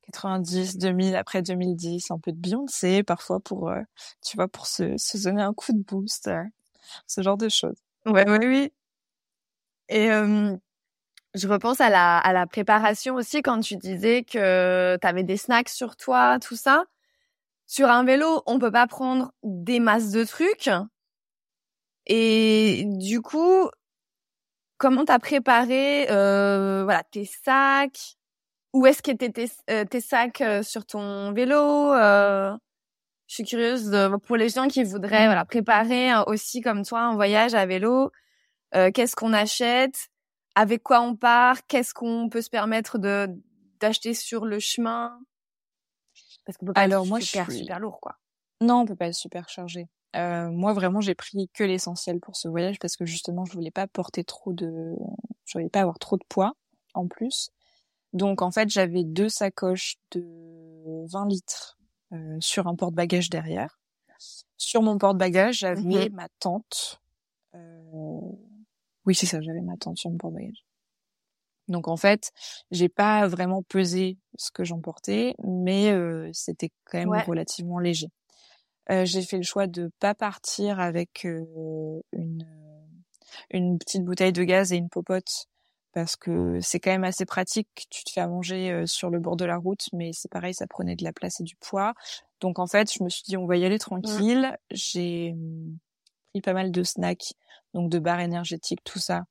[0.04, 3.82] 90, 2000, après 2010, un peu de Beyoncé parfois pour, euh,
[4.26, 6.44] tu vois, pour se, se donner un coup de boost, euh,
[7.08, 7.78] ce genre de choses.
[8.06, 8.72] Ouais, ouais, oui.
[9.90, 10.08] Et
[11.36, 15.38] je repense à la, à la préparation aussi quand tu disais que tu avais des
[15.38, 16.86] snacks sur toi, tout ça.
[17.66, 20.70] Sur un vélo, on peut pas prendre des masses de trucs.
[22.06, 23.70] Et du coup,
[24.78, 28.18] comment t'as préparé euh, voilà tes sacs?
[28.74, 32.52] Où est-ce qu'étaient tes, euh, tes sacs euh, sur ton vélo euh,
[33.28, 37.16] Je suis curieuse de, pour les gens qui voudraient voilà préparer aussi comme toi un
[37.16, 38.12] voyage à vélo.
[38.74, 40.10] Qu'est-ce qu'on achète?
[40.56, 41.68] Avec quoi on part?
[41.68, 43.28] Qu'est-ce qu'on peut se permettre de
[43.80, 45.20] d'acheter sur le chemin?
[46.44, 47.60] Parce qu'on peut pas Alors, être moi, super, je suis...
[47.62, 48.18] super lourd quoi.
[48.62, 49.90] Non, on peut pas être super chargé.
[50.16, 53.72] Euh, moi vraiment j'ai pris que l'essentiel pour ce voyage parce que justement je voulais
[53.72, 54.96] pas porter trop de
[55.46, 56.54] je voulais pas avoir trop de poids
[56.94, 57.50] en plus
[58.14, 60.24] donc en fait, j'avais deux sacoches de
[61.12, 61.78] 20 litres
[62.14, 63.80] euh, sur un porte-bagages derrière.
[64.58, 67.02] Sur mon porte-bagages, j'avais ma tente.
[67.56, 68.20] Euh...
[69.06, 70.64] Oui, c'est ça, j'avais ma tente sur mon porte-bagages.
[71.68, 72.32] Donc en fait,
[72.72, 78.10] j'ai pas vraiment pesé ce que j'emportais, mais euh, c'était quand même relativement léger.
[78.92, 82.46] Euh, j'ai fait le choix de pas partir avec euh, une
[83.50, 85.48] une petite bouteille de gaz et une popote
[85.94, 87.88] parce que c'est quand même assez pratique.
[87.90, 90.54] Tu te fais à manger euh, sur le bord de la route, mais c'est pareil,
[90.54, 91.94] ça prenait de la place et du poids.
[92.42, 94.58] Donc en fait, je me suis dit on va y aller tranquille.
[94.72, 95.78] J'ai mmh,
[96.32, 97.34] pris pas mal de snacks,
[97.74, 99.24] donc de barres énergétiques, tout ça,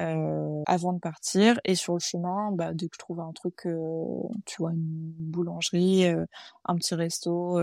[0.00, 1.60] euh, avant de partir.
[1.64, 4.04] Et sur le chemin, bah, dès que je trouvais un truc, euh,
[4.46, 6.24] tu vois, une boulangerie, euh,
[6.64, 7.60] un petit resto,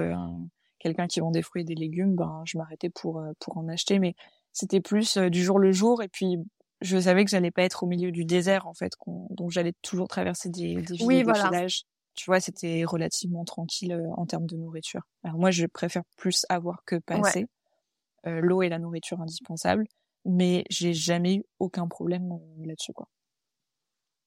[0.80, 4.00] quelqu'un qui vend des fruits et des légumes, ben je m'arrêtais pour pour en acheter,
[4.00, 4.16] mais
[4.54, 6.38] c'était plus du jour le jour et puis
[6.86, 8.94] je savais que j'allais pas être au milieu du désert en fait,
[9.32, 11.84] donc j'allais toujours traverser des, des villes, des villages.
[12.14, 15.02] Tu vois, c'était relativement tranquille en termes de nourriture.
[15.24, 17.48] Alors moi, je préfère plus avoir que passer.
[18.24, 19.86] L'eau et la nourriture indispensables,
[20.24, 23.08] mais j'ai jamais eu aucun problème là-dessus quoi.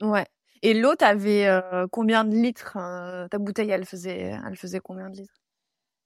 [0.00, 0.26] Ouais.
[0.62, 5.10] Et l'eau, t'avais euh, combien de litres euh, Ta bouteille, elle faisait, elle faisait combien
[5.10, 5.34] de litres?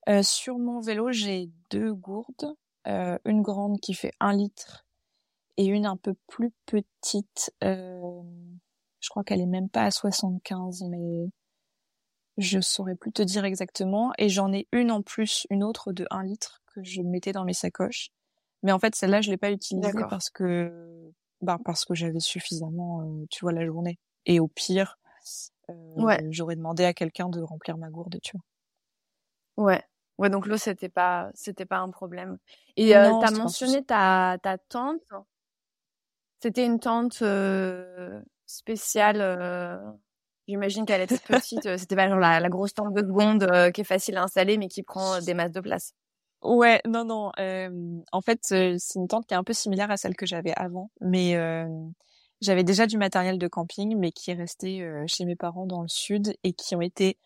[0.09, 2.55] Euh, Sur mon vélo, j'ai deux gourdes,
[2.87, 4.85] une grande qui fait un litre
[5.57, 7.53] et une un peu plus petite.
[7.61, 11.29] je crois qu'elle est même pas à 75, mais
[12.39, 14.13] je saurais plus te dire exactement.
[14.19, 17.45] Et j'en ai une en plus, une autre de un litre que je mettais dans
[17.45, 18.11] mes sacoches.
[18.63, 23.05] Mais en fait, celle-là, je l'ai pas utilisée parce que, bah, parce que j'avais suffisamment,
[23.31, 23.99] tu vois, la journée.
[24.25, 24.99] Et au pire,
[25.69, 29.65] euh, j'aurais demandé à quelqu'un de remplir ma gourde, tu vois.
[29.65, 29.83] Ouais.
[30.19, 32.39] Ouais, donc l'eau, c'était pas, c'était pas un problème.
[32.77, 35.01] Et euh, tu as mentionné ta, ta tante.
[36.43, 39.21] C'était une tante euh, spéciale.
[39.21, 39.79] Euh,
[40.49, 41.77] j'imagine qu'elle était petite.
[41.79, 44.69] c'était pas genre la, la, grosse tente de seconde qui est facile à installer, mais
[44.69, 45.93] qui prend des masses de place.
[46.43, 47.31] Ouais, non, non.
[48.11, 50.91] en fait, c'est une tente qui est un peu similaire à celle que j'avais avant,
[51.01, 51.37] mais
[52.43, 55.81] j'avais déjà du matériel de camping, mais qui est resté euh, chez mes parents dans
[55.81, 57.17] le sud et qui ont été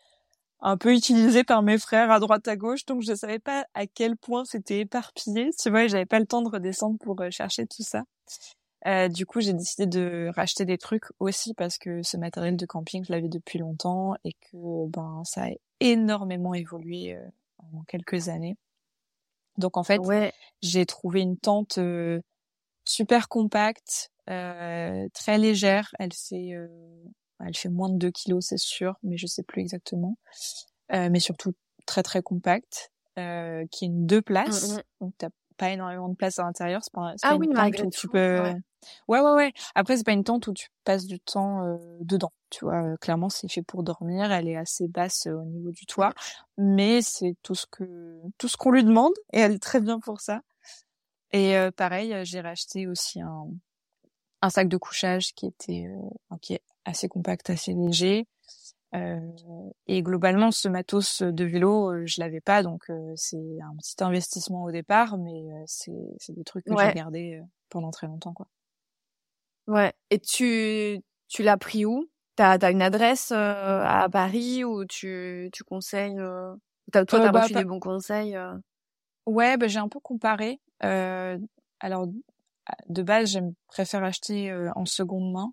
[0.61, 3.87] un peu utilisés par mes frères à droite à gauche, donc je savais pas à
[3.87, 5.51] quel point c'était éparpillé.
[5.59, 8.05] Tu vois, j'avais pas le temps de redescendre pour euh, chercher tout ça.
[8.87, 12.67] Euh, du coup, j'ai décidé de racheter des trucs aussi parce que ce matériel de
[12.67, 17.27] camping, je l'avais depuis longtemps et que ben ça a énormément évolué euh,
[17.59, 18.57] en quelques années.
[19.59, 20.01] Donc en fait,
[20.63, 21.79] j'ai trouvé une tente
[22.89, 25.91] super compacte, euh, très légère.
[25.99, 26.69] Elle fait, euh,
[27.45, 30.17] elle fait moins de 2 kilos, c'est sûr, mais je sais plus exactement.
[30.93, 31.55] Euh, mais surtout
[31.87, 34.77] très très compacte, euh, qui est une deux places.
[34.77, 34.83] Mmh.
[35.01, 36.83] Donc t'as pas énormément de place à l'intérieur.
[36.83, 38.41] C'est pas, ah oui, tente où tu peux.
[38.41, 38.57] Ouais.
[39.09, 42.33] ouais, ouais, Après, c'est pas une tente où tu passes du temps euh, dedans.
[42.51, 44.31] Tu vois, clairement, c'est fait pour dormir.
[44.31, 46.13] Elle est assez basse au niveau du toit,
[46.57, 49.99] mais c'est tout ce que tout ce qu'on lui demande et elle est très bien
[49.99, 50.41] pour ça.
[51.33, 53.49] Et pareil, j'ai racheté aussi un
[54.43, 58.27] un sac de couchage qui était euh, qui est assez compact, assez léger.
[58.95, 59.21] Euh,
[59.87, 62.85] et globalement, ce matos de vélo, euh, je l'avais pas, donc
[63.17, 67.91] c'est un petit investissement au départ, mais c'est c'est des trucs que j'ai gardés pendant
[67.91, 68.47] très longtemps, quoi.
[69.67, 69.93] Ouais.
[70.11, 72.09] Et tu tu l'as pris où?
[72.37, 76.21] T'as as une adresse à Paris où tu tu conseilles
[76.93, 78.39] Toi, t'as bah, reçu des bons conseils
[79.27, 80.61] Ouais, bah, j'ai un peu comparé.
[80.81, 82.07] alors
[82.89, 85.53] de base, j'aime préfère acheter euh, en seconde main.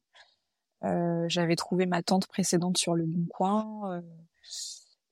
[0.83, 3.93] Euh, j'avais trouvé ma tante précédente sur le Bon Coin.
[3.93, 4.01] Euh,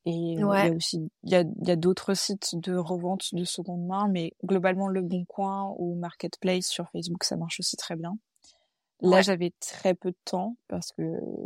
[0.06, 3.44] et il y a aussi il y a, y a d'autres sites de revente de
[3.44, 7.96] seconde main, mais globalement le Bon Coin ou Marketplace sur Facebook, ça marche aussi très
[7.96, 8.18] bien.
[9.04, 11.04] Là, j'avais très peu de temps parce que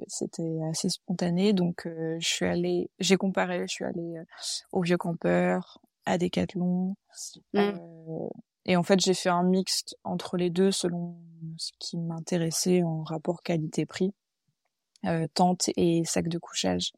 [0.07, 4.15] c'était assez spontané, donc je suis allée, j'ai comparé, je suis allée
[4.73, 6.95] au Vieux Campeur, à Decathlon,
[7.53, 7.71] mmh.
[8.65, 11.15] Et en fait, j'ai fait un mixte entre les deux selon
[11.58, 14.13] ce qui m'intéressait en rapport qualité-prix,
[15.06, 16.91] euh, tente et sac de couchage.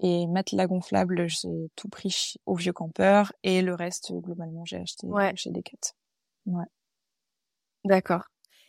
[0.00, 5.06] Et matelas gonflable, j'ai tout pris au vieux campeur et le reste, globalement, j'ai acheté
[5.36, 5.94] chez Decat.
[6.46, 6.64] Ouais.
[7.84, 8.24] D'accord.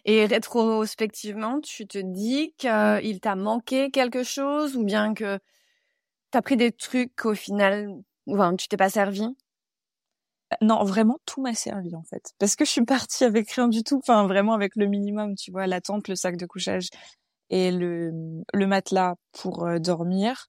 [0.06, 5.40] Et rétrospectivement, tu te dis qu'il t'a manqué quelque chose ou bien que
[6.32, 7.90] t'as pris des trucs qu'au final,
[8.28, 9.36] enfin, tu t'es pas servi?
[10.62, 13.84] Non, vraiment tout m'a servi en fait, parce que je suis partie avec rien du
[13.84, 16.90] tout, enfin vraiment avec le minimum, tu vois, la tente, le sac de couchage
[17.50, 18.12] et le,
[18.54, 20.48] le matelas pour euh, dormir.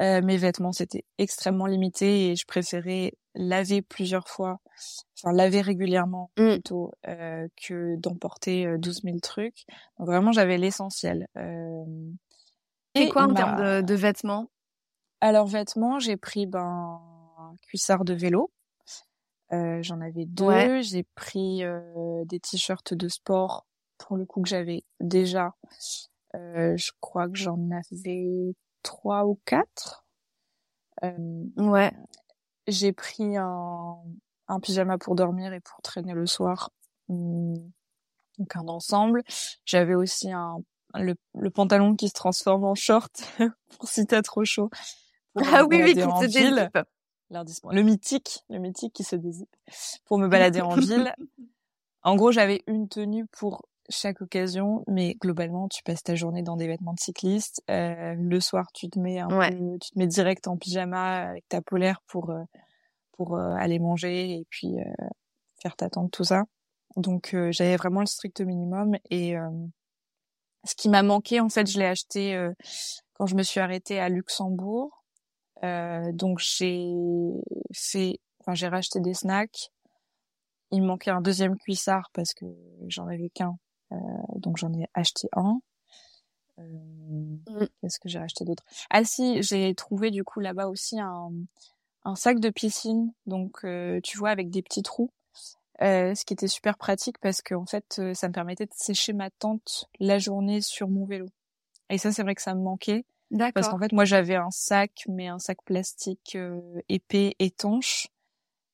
[0.00, 4.60] Euh, mes vêtements c'était extrêmement limité et je préférais laver plusieurs fois,
[5.18, 6.50] enfin laver régulièrement mmh.
[6.50, 9.64] plutôt euh, que d'emporter 12 000 trucs.
[9.98, 11.26] Donc vraiment j'avais l'essentiel.
[12.94, 14.50] et quoi en termes de, de, vêtements?
[15.20, 17.00] Alors vêtements, j'ai pris ben
[17.38, 18.52] un cuissard de vélo
[19.52, 20.82] euh, j'en avais deux.
[20.82, 25.54] J'ai pris euh, des t-shirts de sport pour le coup que j'avais déjà.
[26.34, 30.04] Euh, je crois que j'en avais trois ou quatre.
[31.02, 31.92] ouais.
[32.66, 33.96] J'ai pris un,
[34.48, 36.70] un pyjama pour dormir et pour traîner le soir.
[37.08, 37.54] Mmh,
[38.38, 39.22] donc un ensemble.
[39.64, 40.58] J'avais aussi un
[40.94, 43.22] le, le, pantalon qui se transforme en short
[43.78, 44.70] pour si t'as trop chaud.
[45.36, 46.26] Ah oui, oui, qui se
[47.30, 49.54] le mythique, le mythique qui se désipe
[50.06, 51.14] pour me balader en ville.
[52.04, 56.56] En gros, j'avais une tenue pour chaque occasion, mais globalement, tu passes ta journée dans
[56.56, 57.60] des vêtements de cycliste.
[57.68, 61.46] Euh, le soir, tu te mets un peu, tu te mets direct en pyjama avec
[61.48, 62.44] ta polaire pour euh,
[63.12, 64.76] pour aller manger et puis
[65.60, 66.44] faire ta tente, tout ça.
[66.96, 69.34] Donc j'avais vraiment le strict minimum et
[70.64, 72.40] ce qui m'a manqué, en fait, je l'ai acheté
[73.14, 74.97] quand je me suis arrêtée à Luxembourg.
[75.62, 76.86] Donc j'ai
[77.72, 79.70] fait, enfin j'ai racheté des snacks.
[80.70, 82.44] Il me manquait un deuxième cuissard parce que
[82.88, 83.58] j'en avais qu'un,
[84.36, 85.60] donc j'en ai acheté un.
[86.58, 87.36] Mmh.
[87.80, 88.64] Qu'est-ce que j'ai acheté d'autre?
[88.90, 91.30] Ah si, j'ai trouvé du coup là-bas aussi un,
[92.04, 93.64] un sac de piscine, donc
[94.02, 95.10] tu vois avec des petits trous.
[95.80, 99.12] Euh, ce qui était super pratique parce que en fait, ça me permettait de sécher
[99.12, 101.28] ma tente la journée sur mon vélo.
[101.88, 103.04] Et ça, c'est vrai que ça me manquait.
[103.30, 103.52] D'accord.
[103.54, 106.36] Parce qu'en fait, moi, j'avais un sac, mais un sac plastique
[106.88, 108.08] épais, étanche.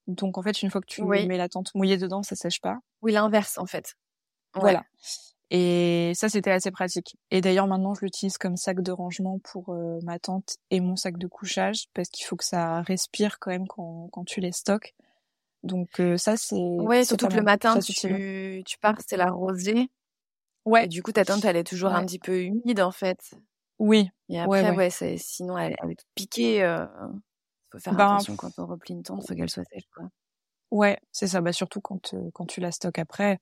[0.06, 2.78] Donc, en fait, une fois que tu mets la tente mouillée dedans, ça sèche pas.
[3.02, 3.94] Oui, l'inverse, en fait.
[4.54, 4.84] Voilà.
[5.50, 7.16] Et ça, c'était assez pratique.
[7.30, 11.18] Et d'ailleurs, maintenant, je l'utilise comme sac de rangement pour ma tente et mon sac
[11.18, 14.94] de couchage, parce qu'il faut que ça respire quand même quand, quand tu les stockes.
[15.62, 16.56] Donc ça, c'est...
[16.56, 19.90] Ouais, surtout que le matin, tu, tu pars, c'est la rosée.
[20.64, 20.84] Ouais.
[20.84, 23.34] Et du coup, ta tente, elle est toujours un petit peu humide, en fait.
[23.78, 24.10] Oui.
[24.34, 25.16] Et après, ouais, ouais.
[25.16, 26.64] sinon, elle, elle, est toute piquée.
[26.64, 26.86] Euh...
[27.70, 30.08] faut faire ben, attention quand on replie une tente, faut qu'elle soit sèche, quoi.
[30.72, 31.40] Ouais, c'est ça.
[31.40, 33.38] Bah, surtout quand, quand tu la stockes après.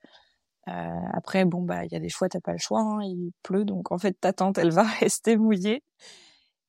[0.69, 3.33] Euh, après, bon, bah, il y a des fois, t'as pas le choix, hein, il
[3.43, 5.83] pleut, donc en fait, ta tente, elle va rester mouillée.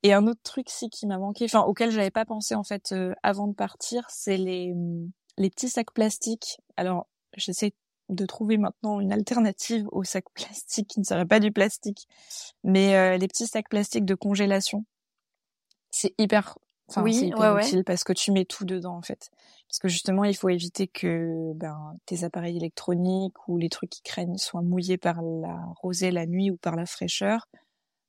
[0.04, 2.96] Et un autre truc, si, qui m'a manqué, enfin, auquel j'avais pas pensé, en fait,
[3.24, 6.60] avant de partir, c'est les, mmh, les petits sacs plastiques.
[6.78, 7.74] Alors, j'essaie
[8.14, 12.08] de trouver maintenant une alternative aux sacs plastiques qui ne seraient pas du plastique,
[12.64, 14.86] mais euh, les petits sacs plastiques de congélation.
[15.92, 16.58] C'est hyper,
[16.90, 19.30] enfin, oui, c'est hyper utile parce que tu mets tout dedans en fait.
[19.68, 24.02] Parce que justement, il faut éviter que ben, tes appareils électroniques ou les trucs qui
[24.02, 27.48] craignent soient mouillés par la rosée la nuit ou par la fraîcheur.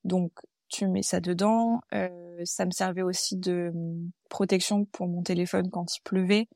[0.05, 0.33] Donc,
[0.69, 1.81] tu mets ça dedans.
[1.93, 6.49] Euh, ça me servait aussi de hum, protection pour mon téléphone quand il pleuvait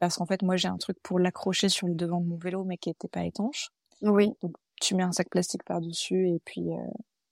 [0.00, 2.64] parce qu'en fait moi j'ai un truc pour l'accrocher sur le devant de mon vélo
[2.64, 3.68] mais qui était pas étanche.
[4.02, 4.32] Oui.
[4.40, 6.78] Donc tu mets un sac plastique par dessus et puis euh,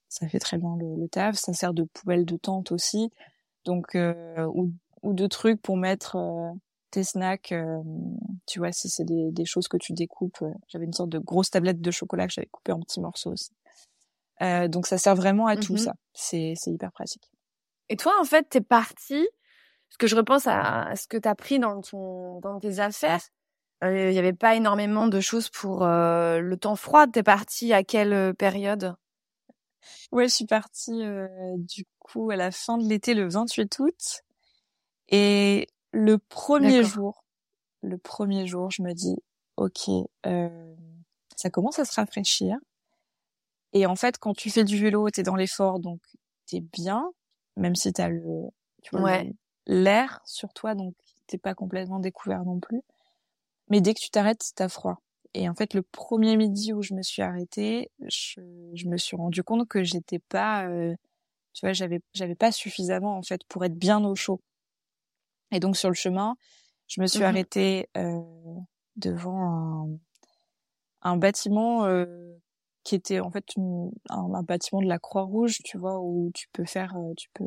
[0.07, 1.35] ça fait très bien le, le, taf.
[1.35, 3.11] Ça sert de poubelle de tente aussi,
[3.65, 6.51] donc euh, ou, ou de trucs pour mettre euh,
[6.91, 7.53] tes snacks.
[8.45, 10.43] tu vois si c'est des, des, choses que tu découpes.
[10.67, 13.51] J'avais une sorte de grosse tablette de chocolat que j'avais coupée en petits morceaux aussi.
[14.69, 15.95] donc ça sert vraiment à tout mmh ça.
[16.13, 17.31] C'est c'est hyper pratique.
[17.89, 19.27] Et toi en fait t'es partie
[19.89, 23.21] parce que je repense à, ce que tu as pris dans, ton, dans tes affaires.
[23.83, 27.07] Euh, il n'y avait pas énormément de choses pour euh, le temps froid.
[27.07, 28.95] T'es partie à quelle euh, période?
[30.11, 31.01] Ouais, je suis partie
[31.55, 34.21] du coup à la fin de l'été, le 28 août.
[35.07, 37.23] Et le premier jour,
[37.81, 39.15] le premier jour, je me dis,
[39.57, 39.89] ok,
[41.35, 42.57] ça commence à se rafraîchir.
[43.71, 46.01] Et en fait, quand tu fais du vélo, t'es dans l'effort, donc
[46.45, 47.09] t'es bien,
[47.55, 48.49] même si t'as le,
[48.83, 49.33] tu vois, ouais
[49.67, 50.95] l'air sur toi, donc
[51.27, 52.81] t'es pas complètement découvert non plus.
[53.69, 55.01] Mais dès que tu t'arrêtes, t'as froid.
[55.33, 58.41] Et en fait, le premier midi où je me suis arrêtée, je,
[58.87, 60.95] me suis rendu compte que j'étais pas, euh,
[61.53, 64.41] tu vois, j'avais j'avais pas suffisamment en fait pour être bien au chaud.
[65.51, 66.35] Et donc sur le chemin,
[66.87, 68.19] je me suis mmh arrêtée euh,
[68.95, 69.89] devant un,
[71.03, 72.05] un bâtiment euh,
[72.83, 73.45] qui était en fait
[74.09, 77.45] un, bâtiment de la Croix-Rouge, tu vois, où tu peux faire, tu peux,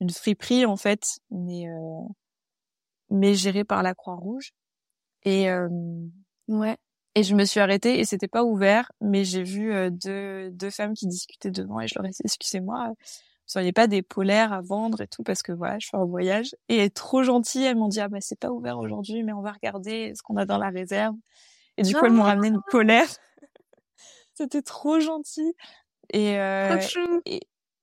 [0.00, 2.00] une friperie en fait, mais euh,
[3.10, 4.52] mais gérée par la Croix-Rouge.
[5.24, 5.68] Et euh,
[6.48, 6.76] ouais.
[7.14, 10.70] Et je me suis arrêtée et c'était pas ouvert, mais j'ai vu euh, deux deux
[10.70, 12.94] femmes qui discutaient devant et je leur ai dit excusez-moi, vous
[13.46, 16.54] seriez pas des polaires à vendre et tout parce que voilà, je fais un voyage.
[16.68, 19.42] Et elles trop gentilles, elles m'ont dit ah bah c'est pas ouvert aujourd'hui, mais on
[19.42, 21.16] va regarder ce qu'on a dans la réserve.
[21.76, 23.08] Et du coup elles m'ont ramené une polaire.
[24.34, 25.54] c'était trop gentil.
[26.12, 26.78] Et, euh,
[27.26, 27.40] et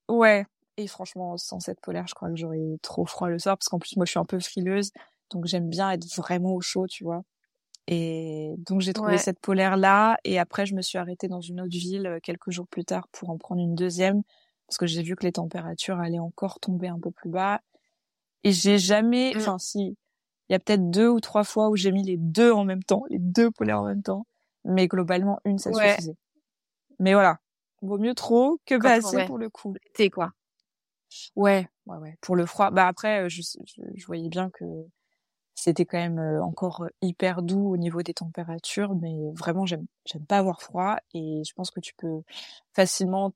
[0.10, 0.46] ouais,
[0.78, 3.80] et franchement, sans cette polaire, je crois que j'aurais trop froid le soir parce qu'en
[3.80, 4.92] plus, moi, je suis un peu frileuse.
[5.32, 7.24] Donc, j'aime bien être vraiment au chaud, tu vois.
[7.88, 10.18] Et donc, j'ai trouvé cette polaire là.
[10.24, 13.08] Et après, je me suis arrêtée dans une autre ville euh, quelques jours plus tard
[13.12, 14.24] pour en prendre une deuxième
[14.68, 17.62] parce que j'ai vu que les températures allaient encore tomber un peu plus bas.
[18.44, 19.38] Et j'ai jamais, mmh.
[19.38, 19.98] enfin, si,
[20.50, 22.84] il y a peut-être deux ou trois fois où j'ai mis les deux en même
[22.84, 24.26] temps, les deux polaires en même temps.
[24.64, 26.18] Mais globalement, une, ça suffisait.
[27.00, 27.38] Mais voilà.
[27.82, 29.76] Vaut mieux trop que pas assez pour le coup.
[29.96, 30.32] C'est quoi.
[31.36, 32.18] Ouais, ouais, ouais.
[32.22, 34.66] Pour le froid, bah après, je, je, voyais bien que
[35.56, 40.38] c'était quand même encore hyper doux au niveau des températures, mais vraiment, j'aime, j'aime pas
[40.38, 42.22] avoir froid et je pense que tu peux
[42.74, 43.34] facilement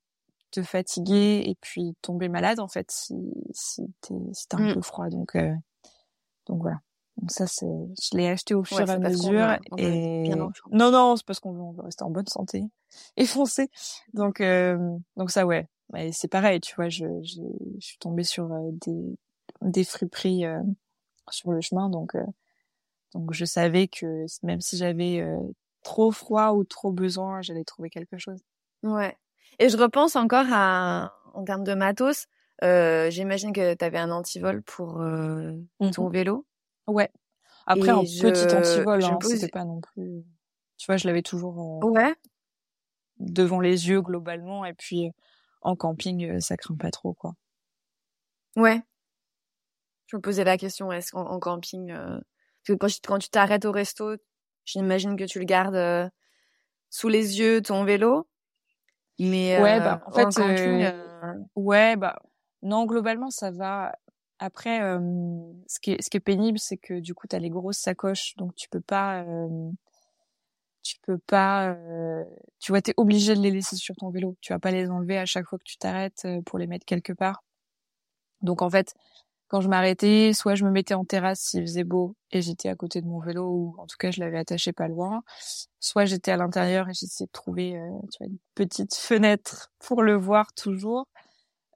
[0.52, 3.16] te fatiguer et puis tomber malade en fait si
[3.52, 4.74] si t'es si t'as un mmh.
[4.74, 5.10] peu froid.
[5.10, 5.38] Donc
[6.48, 6.80] donc voilà.
[7.18, 10.30] Donc ça c'est je l'ai acheté au fur et à mesure et
[10.72, 12.64] non non c'est parce qu'on veut, on veut rester en bonne santé
[13.18, 13.70] et foncer
[14.14, 14.42] donc
[15.18, 15.68] donc ça ouais
[16.12, 17.42] c'est pareil, tu vois, je, je,
[17.80, 19.18] je, suis tombée sur euh, des,
[19.62, 20.62] des friperies euh,
[21.30, 21.90] sur le chemin.
[21.90, 22.16] Donc,
[23.14, 25.24] donc je savais que même si j'avais
[25.84, 28.40] trop froid ou trop besoin, j'allais trouver quelque chose.
[28.84, 29.16] Ouais.
[29.60, 32.28] Et je repense encore à, en termes de matos,
[32.64, 36.46] euh, j'imagine que tu avais un antivol pour euh, mmh ton vélo.
[36.88, 37.10] Ouais.
[37.66, 40.24] Après, en petit antivol, hein, c'était pas non plus.
[40.78, 42.16] Tu vois, je l'avais toujours euh, ouais.
[43.20, 45.12] devant les yeux globalement, et puis
[45.62, 47.34] en camping, ça craint pas trop, quoi.
[48.56, 48.82] Ouais.
[50.08, 51.94] Je me posais la question, est-ce qu'en camping,
[52.68, 54.16] quand, quand tu t'arrêtes au resto,
[54.66, 56.12] j'imagine que tu le gardes
[56.90, 58.28] sous les yeux ton vélo.
[59.20, 60.92] Mais ouais, bah en fait, en camping,
[61.56, 62.20] ouais, bah
[62.62, 63.92] non, globalement, ça va.
[64.40, 67.50] Après, ce, qui est, ce qui est pénible, c'est que du coup, tu as les
[67.50, 69.26] grosses sacoches, donc tu peux pas...
[70.84, 71.76] tu peux pas...
[72.60, 74.36] tu vois, tu es obligé de les laisser sur ton vélo.
[74.42, 77.14] Tu vas pas les enlever à chaque fois que tu t'arrêtes pour les mettre quelque
[77.14, 77.44] part.
[78.42, 78.96] Donc en fait,
[79.50, 82.76] quand je m'arrêtais, soit je me mettais en terrasse s'il faisait beau et j'étais à
[82.76, 85.24] côté de mon vélo ou en tout cas je l'avais attaché pas loin,
[85.80, 90.16] soit j'étais à l'intérieur et j'essayais de trouver tu vois, une petite fenêtre pour le
[90.16, 91.08] voir toujours.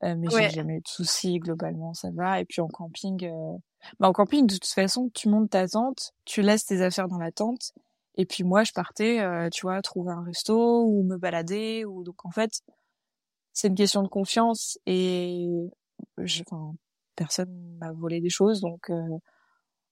[0.04, 2.40] Euh, mais j'ai jamais eu de soucis globalement, ça va.
[2.40, 3.58] Et puis en camping, euh...
[4.00, 7.18] bah en camping de toute façon, tu montes ta tente, tu laisses tes affaires dans
[7.18, 7.74] la tente,
[8.16, 12.04] et puis moi je partais, euh, tu vois, trouver un resto ou me balader ou
[12.04, 12.62] donc en fait
[13.54, 15.48] c'est une question de confiance et
[16.18, 16.74] je, enfin
[17.16, 19.08] personne m'a volé des choses donc euh,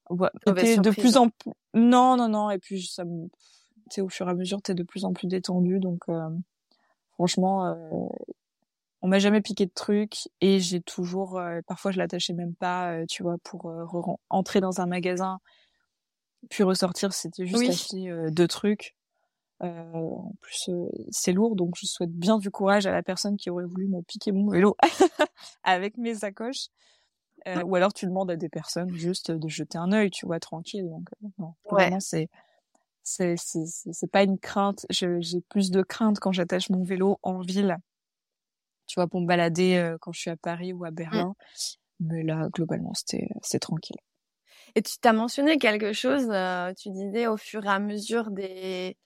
[0.09, 3.27] ouais, de plus en plus non non non et puis ça me
[3.89, 6.29] tu sais au fur et à mesure t'es de plus en plus détendu donc euh,
[7.13, 7.75] franchement euh,
[9.01, 12.91] on m'a jamais piqué de trucs et j'ai toujours euh, parfois je l'attachais même pas
[12.91, 13.85] euh, tu vois pour euh,
[14.29, 15.39] entrer dans un magasin
[16.49, 18.95] puis ressortir c'était juste acheter deux trucs.
[19.59, 20.71] En plus
[21.11, 24.01] c'est lourd donc je souhaite bien du courage à la personne qui aurait voulu me
[24.01, 24.75] piquer mon vélo
[25.63, 26.67] avec mes sacoches.
[27.65, 30.89] Ou alors tu demandes à des personnes juste de jeter un œil tu vois tranquille.
[30.89, 32.29] Donc non vraiment c'est
[33.03, 34.85] c'est c'est pas une crainte.
[34.89, 37.77] J'ai plus de crainte quand j'attache mon vélo en ville.
[38.87, 40.95] Tu vois, pour me balader euh, quand je suis à Paris ou à mmh.
[40.95, 41.35] Berlin.
[41.99, 43.97] Mais là, globalement, c'était c'est tranquille.
[44.75, 48.97] Et tu t'as mentionné quelque chose, euh, tu disais au fur et à mesure des,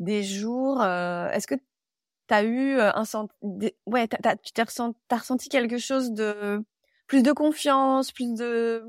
[0.00, 3.04] des jours, euh, est-ce que tu as eu un
[3.42, 3.76] des...
[3.86, 6.62] ouais, tu ressenti, as ressenti quelque chose de
[7.06, 8.84] plus de confiance, plus de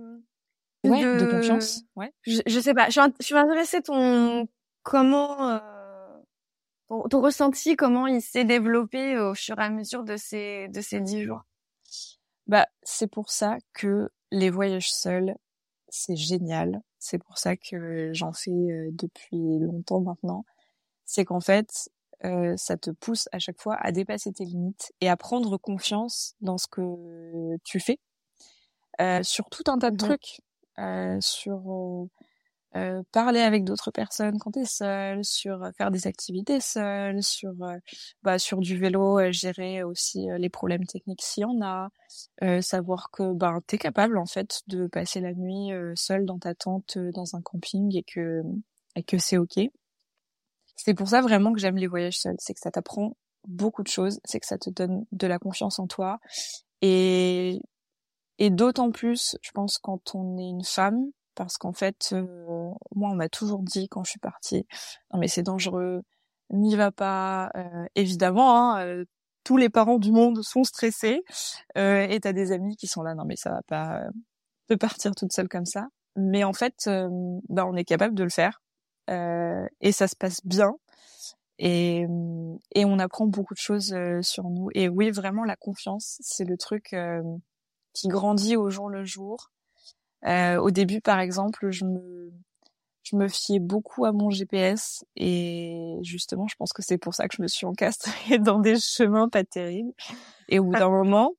[0.83, 2.11] ouais, de, confiance, ouais.
[2.23, 4.47] Je, je sais pas, je suis, je suis intéressée ton
[4.83, 5.61] comment
[6.89, 10.99] ton, ressenti, comment il s'est développé au fur et à mesure de ces de ces
[10.99, 11.43] dix jours?
[12.47, 15.35] Bah, c'est pour ça que les voyages seuls,
[15.89, 16.81] c'est génial.
[16.99, 20.45] C'est pour ça que j'en fais euh, depuis longtemps maintenant.
[21.05, 21.89] C'est qu'en fait,
[22.25, 26.35] euh, ça te pousse à chaque fois à dépasser tes limites et à prendre confiance
[26.41, 27.99] dans ce que tu fais
[29.01, 30.41] euh, sur tout un tas de mmh trucs,
[30.79, 32.07] euh, sur
[32.75, 37.51] euh, parler avec d'autres personnes quand t'es seul, sur euh, faire des activités seul, sur
[37.61, 37.77] euh,
[38.21, 41.89] bah, sur du vélo, gérer aussi les problèmes techniques s'il y en a,
[42.61, 46.97] savoir que bah t'es capable en fait de passer la nuit seul dans ta tente
[46.97, 48.41] dans un camping et que
[48.95, 49.59] et que c'est ok.
[50.75, 53.15] C'est pour ça vraiment que j'aime les voyages seuls, c'est que ça t'apprend
[53.47, 56.19] beaucoup de choses, c'est que ça te donne de la confiance en toi.
[56.81, 57.59] Et
[58.39, 62.25] et d'autant plus, je pense, quand on est une femme, parce qu'en fait, euh,
[62.93, 64.67] moi, on m'a toujours dit quand je suis partie,
[65.13, 66.01] non mais c'est dangereux,
[66.49, 67.49] n'y va pas.
[67.55, 69.05] Euh, évidemment, hein, euh,
[69.45, 71.23] tous les parents du monde sont stressés,
[71.75, 74.03] et t'as des amis qui sont là, non mais ça va pas
[74.67, 75.87] de partir toute seule comme ça.
[76.17, 76.89] Mais en fait,
[77.47, 78.61] bah, on est capable de le faire,
[79.07, 80.73] et ça se passe bien.
[81.57, 82.05] Et,
[82.75, 84.69] et on apprend beaucoup de choses sur nous.
[84.75, 86.93] Et oui, vraiment, la confiance, c'est le truc
[87.93, 89.51] qui grandit au jour le jour.
[90.25, 92.31] Euh, au début, par exemple, je me
[93.03, 97.27] je me fiais beaucoup à mon GPS et justement, je pense que c'est pour ça
[97.27, 99.93] que je me suis encastrée dans des chemins pas terribles.
[100.47, 101.33] Et au bout d'un moment,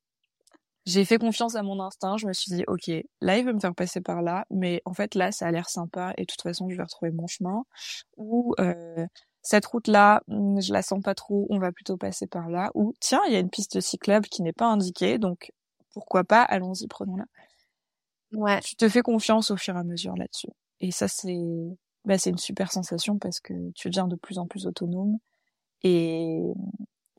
[0.86, 2.16] j'ai fait confiance à mon instinct.
[2.16, 4.94] Je me suis dit, ok, là, il veut me faire passer par là, mais en
[4.94, 7.64] fait, là, ça a l'air sympa et de toute façon, je vais retrouver mon chemin.
[8.16, 9.06] Ou euh,
[9.42, 12.70] cette route-là, hmm, je la sens pas trop, on va plutôt passer par là.
[12.74, 15.52] Ou tiens, il y a une piste cyclable qui n'est pas indiquée, donc
[15.92, 17.24] pourquoi pas, allons-y, prenons-la.
[18.32, 18.60] Ouais.
[18.60, 20.50] Tu te fais confiance au fur et à mesure là-dessus.
[20.80, 21.38] Et ça, c'est,
[22.04, 25.18] bah, c'est une super sensation parce que tu deviens de plus en plus autonome.
[25.82, 26.40] Et,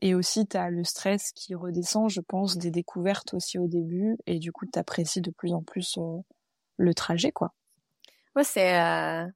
[0.00, 4.16] et aussi, tu as le stress qui redescend, je pense, des découvertes aussi au début.
[4.26, 6.18] Et du coup, tu apprécies de plus en plus euh,
[6.76, 7.52] le trajet, quoi.
[8.34, 9.26] Ouais, c'est, euh...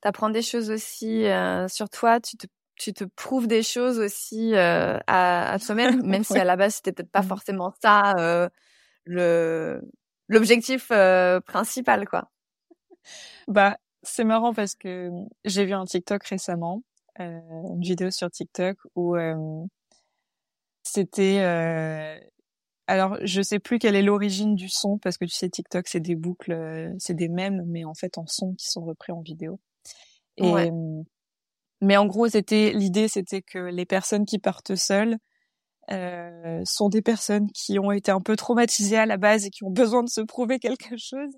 [0.00, 2.20] t'apprends des choses aussi euh, sur toi.
[2.20, 2.46] Tu te,
[2.80, 6.76] tu te prouves des choses aussi euh, à, à toi-même, même si à la base,
[6.76, 7.28] c'était peut-être pas mmh.
[7.28, 8.48] forcément ça, euh,
[9.04, 9.82] le,
[10.30, 10.90] l'objectif
[11.46, 12.30] principal, quoi.
[13.48, 15.10] Bah, c'est marrant parce que
[15.44, 16.82] j'ai vu un TikTok récemment,
[17.18, 19.16] une vidéo sur TikTok où
[20.82, 21.40] c'était
[22.90, 26.00] alors, je sais plus quelle est l'origine du son parce que tu sais TikTok c'est
[26.00, 29.20] des boucles, euh, c'est des mèmes mais en fait en son qui sont repris en
[29.20, 29.60] vidéo.
[30.36, 30.72] Et
[31.82, 35.18] mais en gros, c'était l'idée c'était que les personnes qui partent seules
[35.92, 39.64] euh, sont des personnes qui ont été un peu traumatisées à la base et qui
[39.64, 41.32] ont besoin de se prouver quelque chose.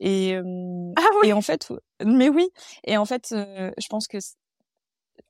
[0.00, 1.28] Et ah oui.
[1.28, 1.72] et en fait
[2.04, 2.48] mais oui,
[2.84, 4.18] et en fait euh, je pense que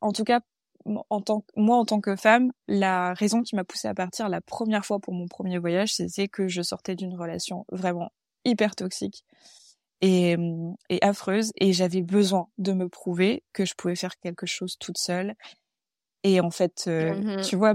[0.00, 0.40] en tout cas
[1.10, 4.40] en tant moi en tant que femme, la raison qui m'a poussée à partir la
[4.40, 8.10] première fois pour mon premier voyage, c'était que je sortais d'une relation vraiment
[8.44, 9.24] hyper toxique
[10.00, 10.36] et,
[10.88, 14.98] et affreuse et j'avais besoin de me prouver que je pouvais faire quelque chose toute
[14.98, 15.34] seule.
[16.24, 17.74] Et en fait, euh, mmh tu vois,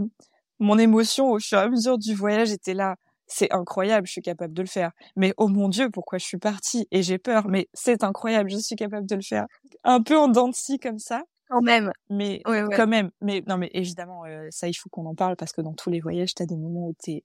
[0.60, 2.96] mon émotion au fur et à mesure du voyage était là.
[3.30, 4.92] C'est incroyable, je suis capable de le faire.
[5.18, 6.88] Mais oh mon dieu, pourquoi je suis partie?
[6.92, 7.48] Et j'ai peur.
[7.50, 9.46] Mais c'est incroyable, je suis capable de le faire.
[9.84, 11.24] Un peu en dents de comme ça.
[11.50, 11.92] Quand même.
[12.10, 13.12] Mais quand même.
[13.22, 15.90] Mais non, mais évidemment, euh, ça, il faut qu'on en parle parce que dans tous
[15.90, 17.24] les voyages, t'as des moments où t'es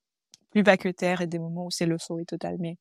[0.51, 2.57] plus bas que terre et des moments où c'est l'euphorie totale.
[2.59, 2.77] Mais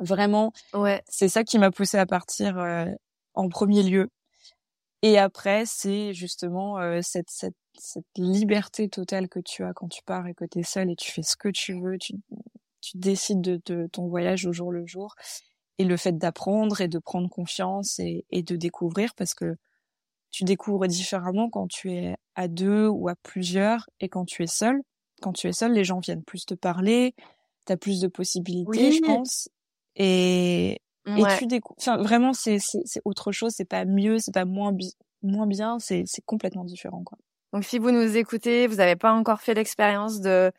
[0.00, 1.02] vraiment, ouais.
[1.08, 2.86] c'est ça qui m'a poussé à partir euh,
[3.34, 4.08] en premier lieu.
[5.06, 10.02] Et après, c'est justement euh, cette, cette, cette liberté totale que tu as quand tu
[10.02, 12.14] pars et que tu es seul et tu fais ce que tu veux, tu,
[12.80, 15.14] tu décides de, de ton voyage au jour le jour.
[15.78, 19.54] Et le fait d'apprendre et de prendre confiance et, et de découvrir parce que
[20.32, 24.48] tu découvres différemment quand tu es à deux ou à plusieurs et quand tu es
[24.48, 24.82] seul.
[25.22, 27.14] Quand tu es seul, les gens viennent plus te parler,
[27.64, 29.48] tu as plus de possibilités, je pense.
[29.94, 31.76] Et, et tu découvres.
[31.80, 33.52] Enfin, vraiment, c'est c'est autre chose.
[33.56, 34.72] C'est pas mieux, c'est pas moins
[35.22, 35.78] moins bien.
[35.78, 37.18] C'est c'est complètement différent, quoi.
[37.52, 40.50] Donc, si vous nous écoutez, vous n'avez pas encore fait l'expérience de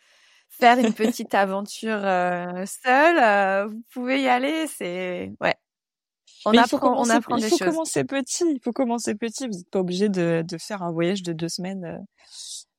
[0.50, 4.68] faire une petite aventure euh, seule, euh, vous pouvez y aller.
[4.68, 5.56] C'est ouais,
[6.46, 8.44] on apprend, on apprend il faut commencer petit.
[8.50, 9.48] Il faut commencer petit.
[9.48, 11.98] Vous n'êtes pas obligé de, de, faire un voyage de deux semaines euh,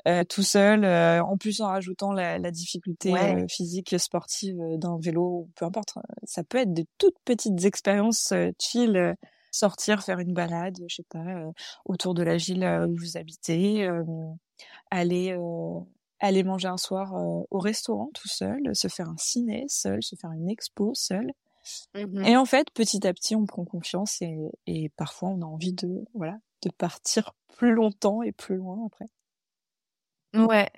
[0.07, 0.85] euh tout seul.
[0.85, 5.95] Euh, en plus, en rajoutant la, la difficulté euh, physique, sportive d'un vélo, peu importe.
[6.25, 9.17] Ça peut être de toutes petites expériences chill.
[9.51, 11.25] sortir, faire une balade, je sais pas,
[11.85, 13.89] autour de la ville où vous habitez,
[14.91, 15.37] aller
[16.21, 17.13] aller manger un soir
[17.51, 21.33] au restaurant tout seul, se faire un ciné seul, se faire une expo seul.
[21.95, 25.45] Mmh et en fait, petit à petit, on prend confiance et, et parfois on a
[25.45, 29.09] envie de, voilà, de partir plus longtemps et plus loin après.
[30.47, 30.71] Ouais.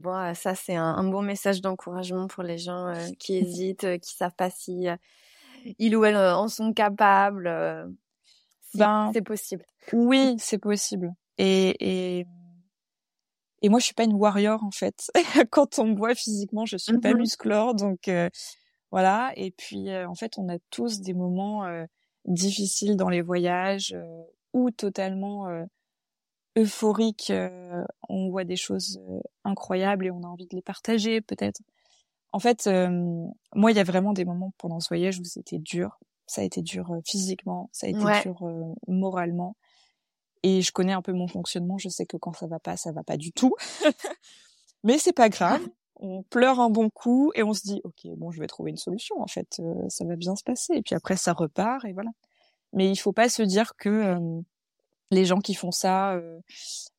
[0.00, 4.14] Bon, ça c'est un, bon message d'encouragement pour les gens euh, qui hésitent, euh, qui
[4.14, 4.96] savent pas si euh,
[5.78, 7.44] ils ou elles en sont capables.
[8.74, 9.64] ben, c'est possible.
[9.92, 11.12] Oui, c'est possible.
[11.38, 12.26] Et, et
[13.64, 15.08] et moi, je suis pas une warrior en fait.
[15.50, 18.08] Quand on me voit physiquement, je suis pas mmh musclore, donc
[18.92, 19.32] voilà.
[19.36, 21.84] Et puis, euh, en fait, on a tous des moments euh,
[22.26, 24.22] difficiles dans les voyages euh,
[24.52, 25.48] ou totalement
[26.56, 27.32] euphoriques.
[28.08, 29.00] on voit des choses
[29.44, 31.60] incroyables et on a envie de les partager, peut-être.
[32.32, 32.68] En fait,
[33.54, 35.98] moi, il y a vraiment des moments pendant ce voyage où c'était dur.
[36.26, 38.46] Ça a été dur physiquement, ça a été dur
[38.86, 39.56] moralement.
[40.42, 41.78] Et je connais un peu mon fonctionnement.
[41.78, 43.54] Je sais que quand ça va pas, ça va pas du tout.
[44.84, 45.60] Mais c'est pas grave
[46.02, 48.76] on pleure un bon coup et on se dit ok bon je vais trouver une
[48.76, 51.92] solution en fait euh, ça va bien se passer et puis après ça repart et
[51.92, 52.10] voilà
[52.72, 54.40] mais il faut pas se dire que euh,
[55.12, 56.20] les gens qui font ça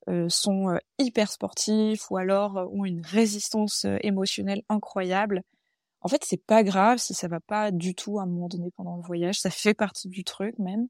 [0.08, 5.42] euh, sont hyper sportifs ou alors ont une résistance émotionnelle incroyable
[6.02, 8.72] en fait c'est pas grave si ça va pas du tout à un moment donné
[8.76, 10.88] pendant le voyage ça fait partie du truc même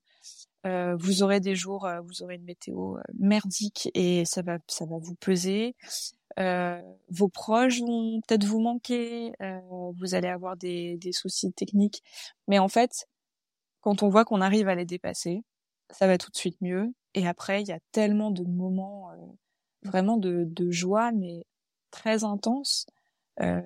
[0.97, 5.15] vous aurez des jours, vous aurez une météo merdique et ça va, ça va vous
[5.15, 5.75] peser.
[6.39, 9.59] Euh, vos proches vont peut-être vous manquer, euh,
[9.99, 12.01] vous allez avoir des, des, soucis techniques.
[12.47, 13.07] Mais en fait,
[13.81, 15.43] quand on voit qu'on arrive à les dépasser,
[15.91, 16.91] ça va tout de suite mieux.
[17.13, 19.15] Et après, il y a tellement de moments euh,
[19.83, 21.45] vraiment de, de, joie, mais
[21.91, 22.85] très intenses,
[23.41, 23.61] euh,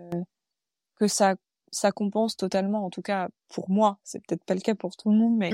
[0.95, 1.36] que ça,
[1.72, 2.86] ça compense totalement.
[2.86, 5.52] En tout cas, pour moi, c'est peut-être pas le cas pour tout le monde, mais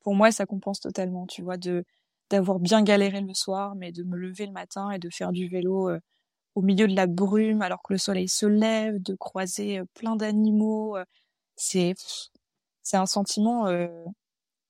[0.00, 1.26] pour moi, ça compense totalement.
[1.26, 1.84] Tu vois, de
[2.30, 5.48] d'avoir bien galéré le soir, mais de me lever le matin et de faire du
[5.48, 6.00] vélo euh,
[6.54, 10.16] au milieu de la brume alors que le soleil se lève, de croiser euh, plein
[10.16, 10.96] d'animaux.
[10.96, 11.04] Euh,
[11.56, 11.94] c'est
[12.82, 13.88] c'est un sentiment euh,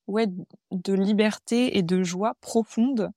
[0.06, 0.26] ouais
[0.70, 3.10] de liberté et de joie profonde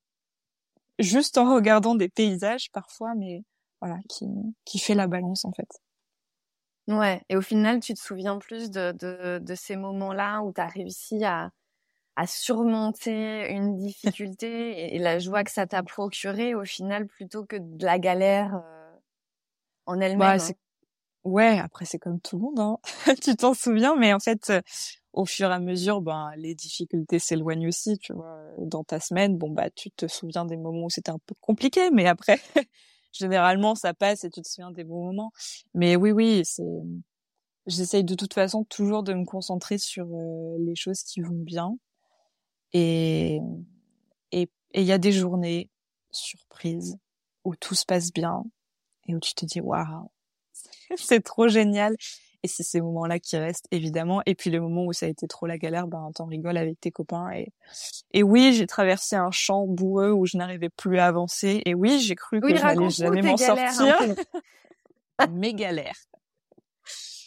[0.99, 3.43] juste en regardant des paysages parfois mais
[3.81, 4.27] voilà qui
[4.65, 5.69] qui fait la balance en fait.
[6.87, 10.61] Ouais, et au final, tu te souviens plus de, de, de ces moments-là où tu
[10.61, 11.49] as réussi à,
[12.15, 17.55] à surmonter une difficulté et, la joie que ça t'a procuré au final plutôt que
[17.59, 18.91] de la galère euh,
[19.87, 20.37] en elle-même.
[20.37, 20.53] Bah, hein.
[21.23, 22.77] Ouais, après c'est comme tout le monde, hein.
[23.23, 24.53] tu t'en souviens, mais en fait,
[25.15, 28.37] au fur et à mesure, ben les difficultés s'éloignent aussi, tu vois.
[28.59, 31.89] Dans ta semaine, bon bah tu te souviens des moments où c'était un peu compliqué,
[31.91, 32.39] mais après,
[33.13, 35.31] généralement ça passe et tu te souviens des bons moments.
[35.73, 36.63] Mais oui, oui, c'est,
[37.67, 41.77] j'essaye de toute façon toujours de me concentrer sur euh, les choses qui vont bien.
[42.73, 43.39] Et
[44.33, 44.49] et
[44.81, 45.69] il y a des journées
[46.11, 46.97] surprises
[47.45, 48.43] où tout se passe bien
[49.07, 50.09] et où tu te dis waouh
[50.97, 51.95] c'est trop génial.
[52.43, 54.21] Et c'est ces moments-là qui restent, évidemment.
[54.25, 56.79] Et puis le moment où ça a été trop la galère, ben, t'en rigoles avec
[56.79, 57.31] tes copains.
[57.31, 57.51] Et,
[58.11, 61.61] et oui, j'ai traversé un champ boueux où je n'arrivais plus à avancer.
[61.65, 63.97] Et oui, j'ai cru que je n'allais jamais m'en sortir.
[65.31, 66.07] mes galères.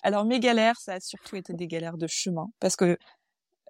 [0.03, 2.99] Alors mes galères, ça a surtout été des galères de chemin, parce que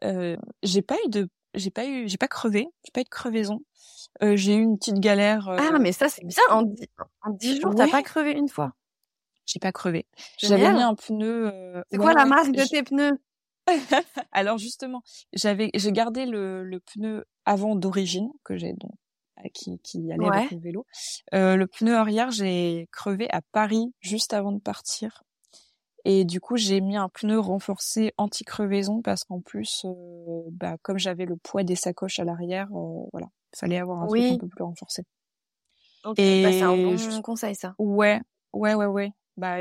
[0.05, 3.09] euh, j'ai pas eu de, j'ai pas eu, j'ai pas crevé, j'ai pas eu de
[3.09, 3.61] crevaison.
[4.23, 5.49] Euh, j'ai eu une petite galère.
[5.49, 6.43] Ah euh, mais ça c'est bien.
[6.51, 6.63] En
[7.31, 8.73] dix, jours, t'as pas crevé une fois
[9.49, 10.07] j'ai pas crevé.
[10.39, 11.51] J'avais mis un pneu.
[11.53, 13.19] Euh, c'est quoi la marque de tes pneus?
[14.33, 18.93] Alors justement, j'avais j'ai gardé le, le pneu avant d'origine que j'ai donc
[19.39, 20.87] euh, qui, qui allait avec le vélo.
[21.35, 25.23] Euh, le pneu arrière, j'ai crevé à Paris juste avant de partir.
[26.05, 30.99] Et du coup, j'ai mis un pneu renforcé anti-crevaison parce qu'en plus, euh, bah, comme
[30.99, 34.39] j'avais le poids des sacoches à l'arrière, euh, voilà, il fallait avoir un truc un
[34.39, 35.03] peu plus renforcé.
[36.17, 37.75] Et bah, c'est un bon conseil ça.
[37.79, 38.21] Ouais,
[38.53, 39.59] ouais, ouais, ouais bah,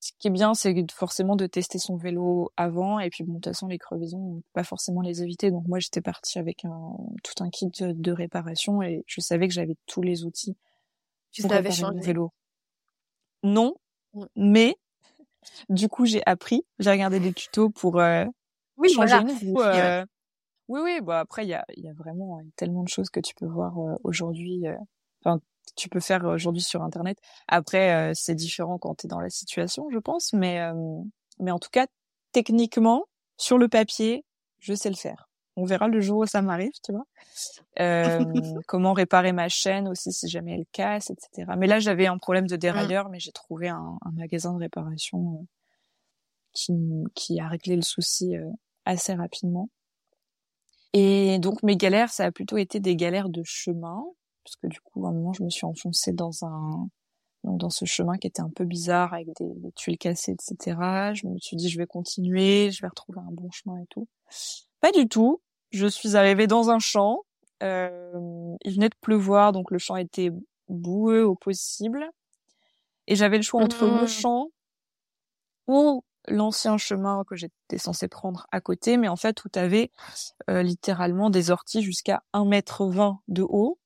[0.00, 2.98] ce qui est bien, c'est forcément de tester son vélo avant.
[3.00, 5.50] Et puis, bon, de toute façon, les crevaisons, on peut pas forcément les éviter.
[5.50, 9.54] Donc, moi, j'étais partie avec un, tout un kit de, réparation et je savais que
[9.54, 10.56] j'avais tous les outils
[11.32, 12.32] tu pour réparer mon vélo.
[13.42, 13.74] Non,
[14.36, 14.76] mais
[15.68, 16.64] du coup, j'ai appris.
[16.78, 18.24] J'ai regardé des tutos pour euh,
[18.76, 19.60] oui, changer une roue.
[19.60, 20.04] Euh...
[20.68, 21.00] Oui, oui.
[21.02, 23.76] Bah après, il y a, y a vraiment tellement de choses que tu peux voir
[23.78, 24.66] euh, aujourd'hui.
[24.66, 24.76] Euh,
[25.24, 25.40] enfin,
[25.76, 27.18] tu peux faire aujourd'hui sur internet.
[27.48, 30.74] Après euh, c'est différent quand tu es dans la situation, je pense, mais euh,
[31.38, 31.86] mais en tout cas
[32.32, 33.06] techniquement
[33.36, 34.24] sur le papier,
[34.58, 35.28] je sais le faire.
[35.56, 37.06] On verra le jour où ça m'arrive, tu vois.
[37.80, 38.24] Euh,
[38.66, 41.52] comment réparer ma chaîne aussi si jamais elle casse, etc.
[41.58, 45.46] Mais là j'avais un problème de dérailleur, mais j'ai trouvé un, un, magasin de réparation
[46.52, 46.72] qui
[47.14, 48.34] qui a réglé le souci
[48.84, 49.68] assez rapidement.
[50.92, 54.04] Et donc mes galères, ça a plutôt été des galères de chemin,
[54.44, 56.88] parce que du coup, à un moment, je me suis enfoncée dans un
[57.44, 60.76] dans ce chemin qui était un peu bizarre avec des, tuiles cassées, etc.
[61.14, 64.06] Je me suis dit, je vais continuer, je vais retrouver un bon chemin et tout.
[64.80, 65.40] Pas du tout.
[65.70, 67.20] Je suis arrivée dans un champ.
[67.62, 70.30] Euh, il venait de pleuvoir, donc le champ était
[70.68, 72.04] boueux au possible.
[73.06, 74.08] Et j'avais le choix entre le mmh.
[74.08, 74.48] champ
[75.66, 79.90] ou l'ancien chemin que j'étais censée prendre à côté, mais en fait où tu avais
[80.48, 83.78] euh, littéralement des orties jusqu'à 1 mètre 20 de haut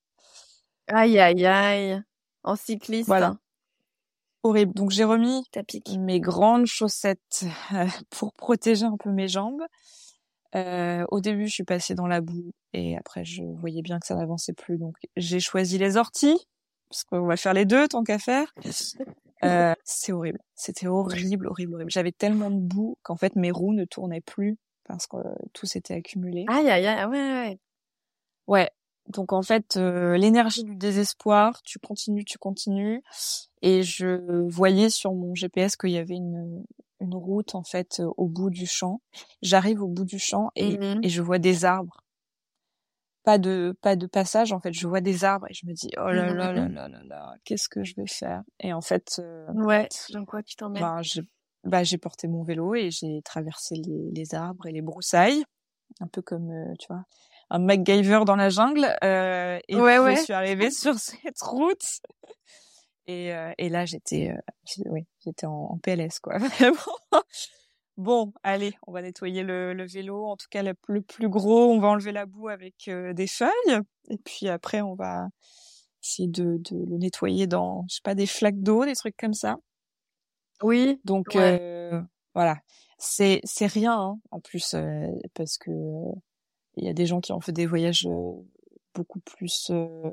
[0.88, 2.02] Aïe, aïe, aïe.
[2.42, 3.06] En cycliste.
[3.06, 3.36] Voilà.
[4.42, 4.74] Horrible.
[4.74, 5.42] Donc j'ai remis
[5.98, 9.62] mes grandes chaussettes euh, pour protéger un peu mes jambes.
[10.54, 14.06] Euh, au début, je suis passée dans la boue et après, je voyais bien que
[14.06, 14.78] ça n'avançait plus.
[14.78, 16.38] Donc j'ai choisi les orties
[16.90, 18.52] parce qu'on va faire les deux tant qu'à faire.
[19.42, 20.38] Euh, c'est horrible.
[20.54, 21.90] C'était horrible, horrible, horrible.
[21.90, 25.16] J'avais tellement de boue qu'en fait mes roues ne tournaient plus parce que
[25.54, 26.44] tout s'était accumulé.
[26.48, 27.58] Aïe, aïe, aïe, ouais, ouais.
[28.46, 28.70] Ouais,
[29.08, 33.02] donc en fait, euh, l'énergie du désespoir, tu continues, tu continues,
[33.62, 36.64] et je voyais sur mon GPS qu'il y avait une,
[37.00, 39.00] une route en fait euh, au bout du champ.
[39.42, 42.00] J'arrive au bout du champ et, mmh et je vois des arbres.
[43.24, 45.90] Pas de pas de passage en fait, je vois des arbres et je me dis
[45.96, 48.42] oh là là là là là là, qu'est-ce que je vais faire?
[48.60, 50.82] Et en fait, euh, ouais, dans quoi tu t'emmènes.
[50.82, 51.22] ben, j'ai
[51.64, 55.42] bah, j'ai porté mon vélo et j'ai traversé les, les arbres et les broussailles,
[56.00, 57.04] un peu comme tu vois
[57.54, 58.96] un MacGyver dans la jungle.
[59.04, 62.00] Euh, et puis, je suis arrivée sur cette route.
[63.06, 66.38] Et, euh, et là, j'étais, euh, oui, j'étais en, PLS, quoi.
[67.96, 70.26] bon, allez, on va nettoyer le, le, vélo.
[70.26, 73.80] En tout cas, le, plus gros, on va enlever la boue avec euh, des feuilles.
[74.08, 75.28] Et puis après, on va
[76.02, 79.34] essayer de, de le nettoyer dans, je sais pas, des flaques d'eau, des trucs comme
[79.34, 79.56] ça.
[80.60, 81.00] Oui.
[81.04, 81.36] Donc
[82.34, 82.56] voilà,
[82.98, 84.74] c'est c'est rien hein, en plus
[85.34, 85.70] parce que
[86.76, 88.32] il y a des gens qui ont fait des voyages euh,
[88.94, 90.10] beaucoup plus euh,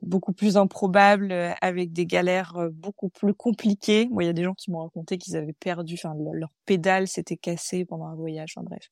[0.00, 4.08] beaucoup plus improbables euh, avec des galères beaucoup plus compliquées.
[4.10, 7.08] Moi, il y a des gens qui m'ont raconté qu'ils avaient perdu, enfin leur pédale
[7.08, 8.54] s'était cassée pendant un voyage.
[8.56, 8.88] Enfin bref,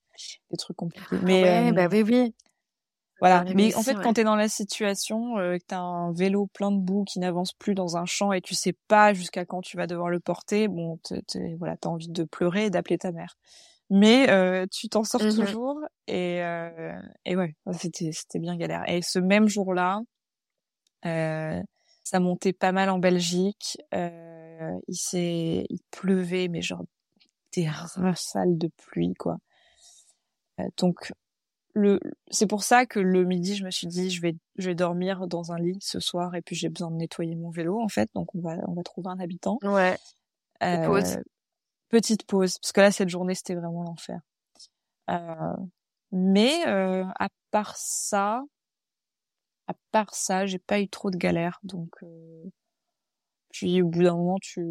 [0.49, 1.05] des trucs compliqués.
[1.11, 2.33] Ah Mais ouais, bah oui, oui.
[3.21, 3.45] Voilà.
[3.53, 6.47] Mais en fait, quand tu es dans la situation, euh, que tu as un vélo
[6.47, 9.61] plein de boue qui n'avance plus dans un champ et tu sais pas jusqu'à quand
[9.61, 10.99] tu vas devoir le porter, bon,
[11.59, 13.37] voilà, t'as envie de pleurer et d'appeler ta mère
[13.91, 18.83] mais euh, tu t'en sors mmh toujours et euh, et ouais c'était c'était bien galère
[18.87, 19.99] et ce même jour-là
[21.05, 21.61] euh,
[22.03, 23.77] ça montait pas mal en Belgique
[24.87, 26.83] il s'est, il pleuvait, mais genre
[27.53, 29.37] des rafales de pluie, quoi.
[30.77, 31.11] Donc,
[31.73, 34.75] le, c'est pour ça que le midi, je me suis dit, je vais, je vais
[34.75, 37.87] dormir dans un lit ce soir, et puis j'ai besoin de nettoyer mon vélo, en
[37.87, 38.09] fait.
[38.13, 39.57] Donc, on va, on va trouver un habitant.
[39.63, 39.97] Ouais.
[40.63, 41.21] Euh.
[41.91, 44.21] Petite pause, parce que là, cette journée, c'était vraiment l'enfer.
[45.09, 45.55] Euh,
[46.11, 48.43] mais euh, à part ça,
[49.67, 52.43] à part ça, j'ai pas eu trop de galères, donc euh,
[53.49, 54.61] puis au bout d'un moment, tu,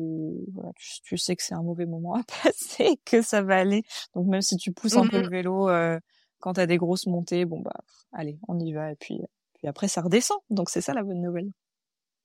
[0.54, 3.82] voilà, tu, sais que c'est un mauvais moment à passer, que ça va aller.
[4.14, 6.00] Donc même si tu pousses un peu mmh le vélo euh,
[6.38, 7.80] quand t'as des grosses montées, bon bah
[8.12, 9.20] allez, on y va et puis
[9.54, 10.38] puis après ça redescend.
[10.48, 11.50] Donc c'est ça la bonne nouvelle.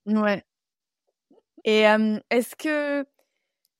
[0.06, 0.42] Ouais.
[1.64, 1.80] Et
[2.30, 3.04] est-ce que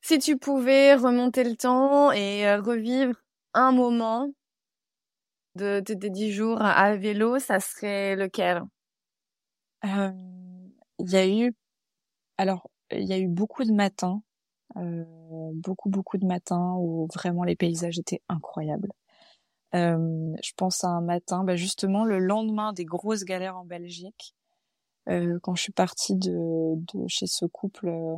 [0.07, 3.17] si tu pouvais remonter le temps et revivre
[3.55, 4.31] un moment
[5.57, 8.63] de tes dix jours à vélo, ça serait lequel?
[10.99, 11.53] Il y a eu
[12.39, 14.23] alors, il y a eu beaucoup de matins,
[14.79, 15.05] euh,
[15.55, 18.91] beaucoup beaucoup de matins où vraiment les paysages étaient incroyables.
[19.75, 24.35] Euh, je pense à un matin, bah justement le lendemain des grosses galères en Belgique,
[25.11, 26.33] euh, quand je suis partie de,
[26.95, 28.17] de chez ce couple, euh,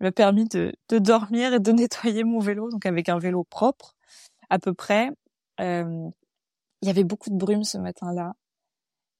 [0.00, 3.96] m'a permis de, de dormir et de nettoyer mon vélo, donc avec un vélo propre
[4.50, 5.10] à peu près.
[5.60, 6.08] Euh,
[6.82, 8.34] il y avait beaucoup de brume ce matin-là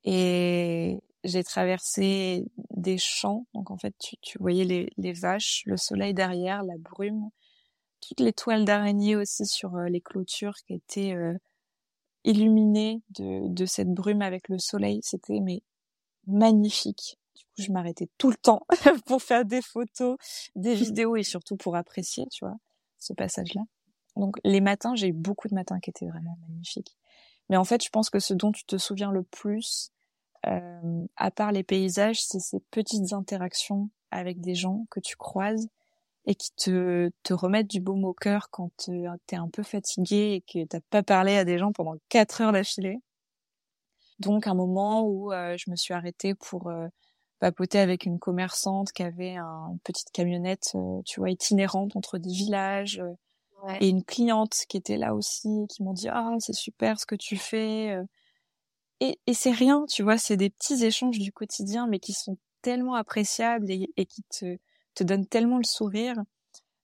[0.05, 3.47] et j'ai traversé des champs.
[3.55, 7.31] Donc en fait, tu, tu voyais les, les, vaches, le soleil derrière, la brume,
[8.01, 11.35] toutes les toiles d'araignée aussi sur euh, les clôtures qui étaient euh,
[12.25, 15.01] illuminées de, de cette brume avec le soleil.
[15.03, 15.62] C'était mais
[16.27, 17.18] magnifique.
[17.35, 18.66] Du coup, je m'arrêtais tout le temps
[19.07, 20.16] pour faire des photos,
[20.55, 22.57] des vidéos et surtout pour apprécier, tu vois,
[22.99, 23.62] ce passage-là.
[24.16, 26.97] Donc les matins, j'ai eu beaucoup de matins qui étaient vraiment magnifiques.
[27.49, 29.91] Mais en fait, je pense que ce dont tu te souviens le plus,
[30.47, 35.68] euh, à part les paysages, c'est ces petites interactions avec des gens que tu croises
[36.26, 38.70] et qui te, te remettent du baume au cœur quand
[39.26, 42.53] t'es un peu fatigué et que t'as pas parlé à des gens pendant quatre heures
[42.53, 42.99] d'affilée.
[44.20, 46.87] Donc un moment où euh, je me suis arrêtée pour euh,
[47.41, 52.18] papoter avec une commerçante qui avait un, une petite camionnette, euh, tu vois, itinérante entre
[52.18, 53.03] des villages,
[53.80, 57.14] et une cliente qui était là aussi, qui m'ont dit ah c'est super ce que
[57.14, 57.97] tu fais,
[59.01, 62.37] et, et c'est rien, tu vois, c'est des petits échanges du quotidien, mais qui sont
[62.62, 64.59] tellement appréciables et, et qui te,
[64.95, 66.16] te donnent tellement le sourire.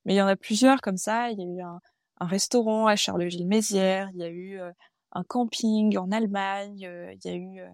[0.05, 1.30] Mais il y en a plusieurs comme ça.
[1.30, 1.80] Il y a eu un,
[2.20, 4.70] un restaurant à Charleville-Mézières, il y a eu euh,
[5.12, 7.68] un camping en Allemagne, euh, il y a eu euh,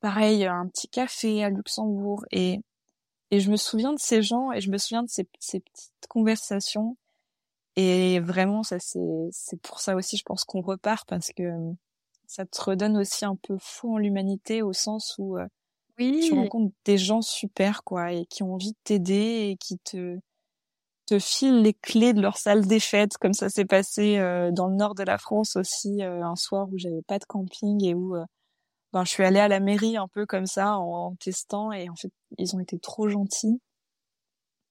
[0.00, 2.60] pareil un petit café à Luxembourg et
[3.30, 6.06] et je me souviens de ces gens et je me souviens de ces, ces petites
[6.08, 6.96] conversations
[7.76, 11.44] et vraiment ça c'est c'est pour ça aussi je pense qu'on repart parce que
[12.26, 15.46] ça te redonne aussi un peu fou en l'humanité au sens où euh,
[15.98, 16.24] oui.
[16.26, 20.18] tu rencontres des gens super quoi et qui ont envie de t'aider et qui te
[21.06, 24.68] te filent les clés de leur salle des fêtes comme ça s'est passé euh, dans
[24.68, 27.94] le nord de la France aussi euh, un soir où j'avais pas de camping et
[27.94, 28.16] où
[28.92, 31.96] ben je suis allée à la mairie un peu comme ça en, testant et en
[31.96, 33.60] fait ils ont été trop gentils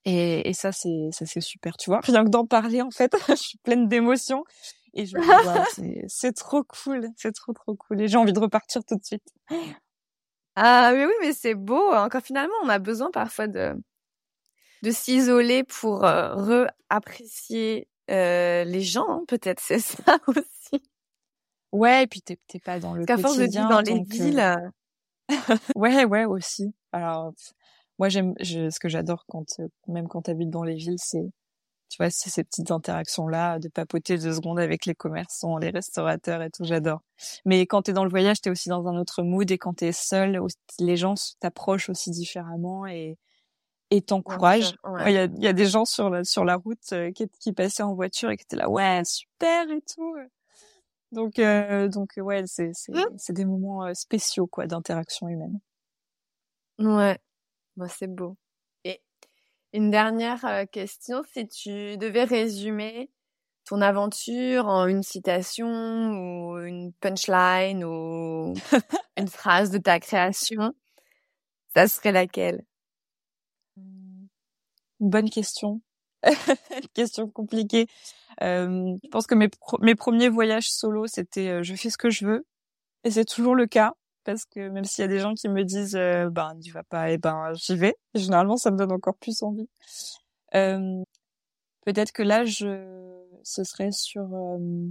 [0.05, 3.15] et, et ça c'est ça c'est super tu vois rien que d'en parler en fait
[3.29, 4.43] je suis pleine d'émotions
[4.93, 5.17] et je
[6.07, 8.01] c'est trop cool, c'est trop trop cool.
[8.01, 9.33] Et j'ai envie de repartir tout de suite.
[10.55, 11.93] Ah mais oui, mais c'est beau.
[11.93, 13.75] Encore finalement, on a besoin parfois de
[14.81, 19.09] de s'isoler pour euh, re-apprécier euh, les gens.
[19.09, 20.83] Hein, peut-être c'est ça aussi.
[21.71, 24.39] Ouais, et puis t'es t'es pas dans le Parce qu'à force de dans les villes.
[24.39, 24.69] Euh,
[25.75, 26.73] ouais, ouais aussi.
[26.91, 27.33] Alors
[27.99, 29.45] moi j'aime, ce que j'adore quand
[29.87, 31.29] même quand t'habites dans les villes, c'est
[31.89, 36.43] tu vois, c'est ces petites interactions-là, de papoter deux secondes avec les commerçants, les restaurateurs
[36.43, 37.01] et tout, j'adore.
[37.45, 39.91] Mais quand t'es dans le voyage, t'es aussi dans un autre mood et quand t'es
[39.91, 40.39] seul,
[40.79, 43.17] les gens t'approchent aussi différemment et
[43.91, 44.75] et t'encouragent.
[45.07, 47.53] Il y, a, y a des gens sur la, sur la route euh, qui, qui
[47.53, 50.15] passaient en voiture et qui étaient là, ouais, super et tout.
[51.11, 53.33] Donc, euh, donc ouais, c'est c'est mmh.
[53.33, 55.59] des moments euh, spéciaux quoi d'interaction humaine.
[56.77, 57.17] Ouais,
[57.75, 58.37] bah, c'est beau.
[59.71, 63.11] Une dernière euh, question, si tu devais résumer
[63.65, 68.55] ton aventure en une citation ou une punchline ou
[69.17, 70.73] une phrase de ta création,
[71.75, 72.63] ça serait laquelle?
[73.77, 74.25] Mmh.
[74.99, 75.81] Bonne question.
[76.93, 77.87] question compliquée.
[78.41, 79.49] Euh, je pense que mes,
[79.81, 82.45] mes premiers voyages solo, c'était euh, je fais ce que je veux.
[83.03, 83.93] Et c'est toujours le cas
[84.23, 86.83] parce que même s'il y a des gens qui me disent euh, ben tu vas
[86.83, 89.69] pas et eh ben j'y vais généralement ça me donne encore plus envie
[90.55, 91.03] euh,
[91.85, 94.87] peut-être que là je ce serait sur euh,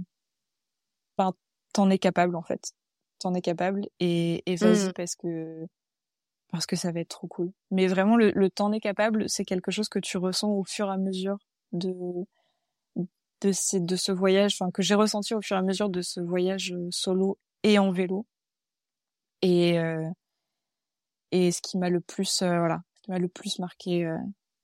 [1.17, 1.31] ben
[1.73, 2.73] t'en es capable en fait
[3.19, 4.93] t'en es capable et, et vas-y mmh.
[4.93, 5.67] parce que
[6.51, 7.51] parce que ça va être trop cool.
[7.71, 10.87] Mais vraiment, le, le temps n'est capable, c'est quelque chose que tu ressens au fur
[10.87, 11.37] et à mesure
[11.71, 11.93] de
[13.41, 16.01] de, ces, de ce voyage, enfin que j'ai ressenti au fur et à mesure de
[16.01, 18.25] ce voyage euh, solo et en vélo.
[19.41, 20.09] Et euh,
[21.31, 24.17] et ce qui m'a le plus, euh, voilà, ce qui m'a le plus marqué euh,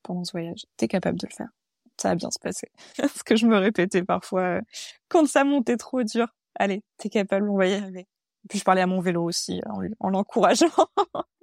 [0.03, 1.49] pendant ce voyage, t'es capable de le faire.
[1.97, 2.69] Ça va bien se passer.
[3.15, 4.61] ce que je me répétais parfois
[5.07, 6.27] quand ça montait trop dur.
[6.55, 8.07] Allez, t'es capable, on va y arriver.
[8.49, 9.61] puis je parlais à mon vélo aussi
[9.99, 10.67] en l'encourageant.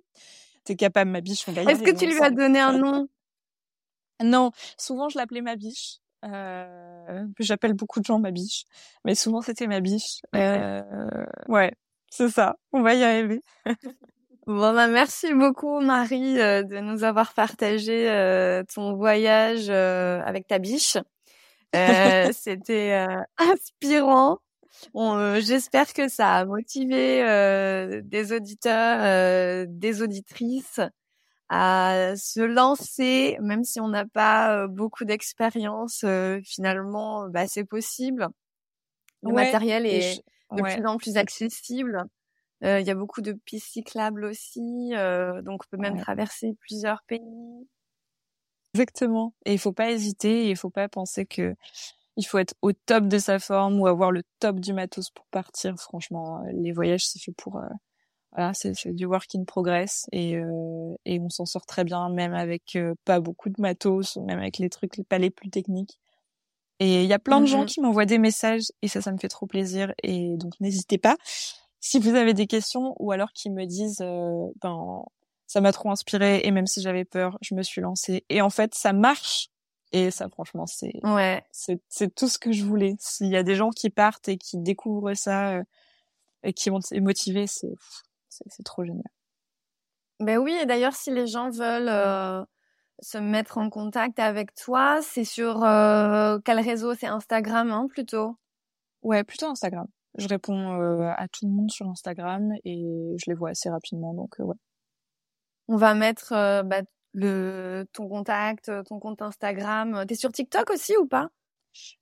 [0.64, 3.08] t'es capable, ma biche, on va y Est-ce que tu lui as donné un nom?
[4.22, 5.98] Non, souvent je l'appelais ma biche.
[6.24, 8.64] Euh, J'appelle beaucoup de gens ma biche,
[9.04, 10.20] mais souvent c'était ma biche.
[10.36, 10.82] Euh,
[11.48, 11.72] ouais,
[12.10, 12.56] c'est ça.
[12.72, 13.42] On va y arriver.
[14.46, 20.46] bon bah merci beaucoup Marie euh, de nous avoir partagé euh, ton voyage euh, avec
[20.46, 20.96] ta biche.
[22.32, 23.06] c'était
[23.38, 24.38] inspirant.
[24.94, 27.22] Bon, J'espère que ça a motivé
[28.04, 30.80] des auditeurs, des auditrices
[31.48, 36.04] à se lancer, même si on n'a pas beaucoup d'expérience.
[36.44, 38.28] finalement, bah, c'est possible.
[39.22, 42.04] Le matériel est de plus en plus accessible.
[42.62, 44.90] Il y a beaucoup de pistes cyclables aussi,
[45.42, 47.20] donc on peut même traverser plusieurs pays.
[48.74, 49.34] Exactement.
[49.44, 51.54] Et il faut pas hésiter, il faut pas penser que
[52.16, 55.26] il faut être au top de sa forme ou avoir le top du matos pour
[55.26, 55.74] partir.
[55.78, 57.60] Franchement, les voyages c'est fait pour
[58.34, 62.32] voilà, c'est du work in progress et, euh, et on s'en sort très bien, même
[62.32, 65.98] avec euh, pas beaucoup de matos, même avec les trucs pas les plus techniques.
[66.80, 69.12] Et il y a plein de gens mmh qui m'envoient des messages et ça, ça
[69.12, 69.92] me fait trop plaisir.
[70.02, 71.16] Et donc n'hésitez pas
[71.80, 75.04] si vous avez des questions ou alors qui me disent, euh, ben
[75.46, 78.24] ça m'a trop inspiré et même si j'avais peur, je me suis lancée.
[78.30, 79.48] Et en fait, ça marche.
[79.92, 81.44] Et ça, franchement, c'est ouais.
[81.50, 82.94] c'est tout ce que je voulais.
[82.98, 85.62] S'il y a des gens qui partent et qui découvrent ça euh,
[86.42, 87.74] et qui vont être motivés, c'est
[88.28, 89.04] c'est trop génial.
[90.18, 92.42] Ben oui, et d'ailleurs, si les gens veulent euh,
[93.00, 96.94] se mettre en contact avec toi, c'est sur euh, quel réseau?
[96.94, 98.38] C'est Instagram, hein, plutôt?
[99.02, 99.86] Ouais, plutôt Instagram.
[100.16, 104.36] Je réponds à tout le monde sur Instagram et je les vois assez rapidement, donc
[104.38, 104.56] ouais.
[105.68, 106.82] On va mettre bah,
[107.12, 110.04] le ton contact, ton compte Instagram.
[110.06, 111.28] T'es sur TikTok aussi ou pas?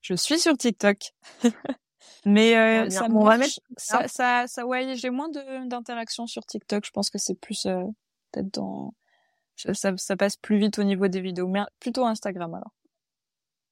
[0.00, 1.12] Je suis sur TikTok.
[2.24, 5.28] Mais euh, ça, on va mettre ça, ça, ça, ouais, j'ai moins
[5.64, 6.84] d'interactions sur TikTok.
[6.84, 7.82] Je pense que c'est plus euh,
[8.32, 8.92] peut-être dans
[9.56, 12.72] ça, ça passe plus vite au niveau des vidéos, mais plutôt Instagram alors.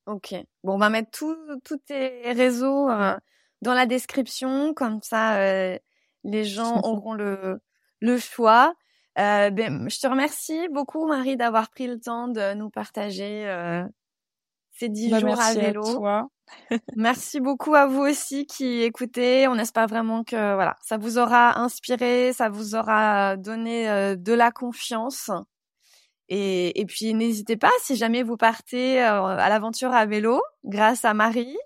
[0.06, 0.34] Ok.
[0.64, 3.16] Bon, on va mettre tous tes réseaux euh,
[3.62, 5.78] dans la description, comme ça euh,
[6.24, 7.60] les gens auront le
[8.00, 8.74] le choix.
[9.18, 13.46] Euh, ben, je te remercie beaucoup, Marie, d'avoir pris le temps de nous partager
[14.78, 15.86] ces dix bah, jours à vélo.
[15.86, 16.28] À toi.
[16.96, 19.48] Merci beaucoup à vous aussi qui écoutez.
[19.48, 24.32] On espère vraiment que voilà, ça vous aura inspiré, ça vous aura donné euh, de
[24.32, 25.30] la confiance.
[26.28, 31.04] Et, et puis n'hésitez pas, si jamais vous partez euh, à l'aventure à vélo, grâce
[31.04, 31.56] à Marie,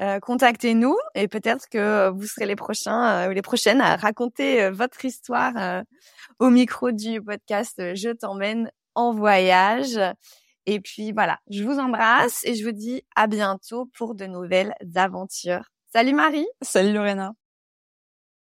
[0.00, 5.04] euh, contactez-nous et peut-être que vous serez les prochains ou les prochaines à raconter votre
[5.04, 5.84] histoire
[6.38, 9.98] au micro du podcast Je t'emmène en voyage.
[10.66, 14.74] Et puis voilà, je vous embrasse et je vous dis à bientôt pour de nouvelles
[14.94, 15.70] aventures.
[15.92, 16.46] Salut Marie.
[16.62, 17.34] Salut Lorena.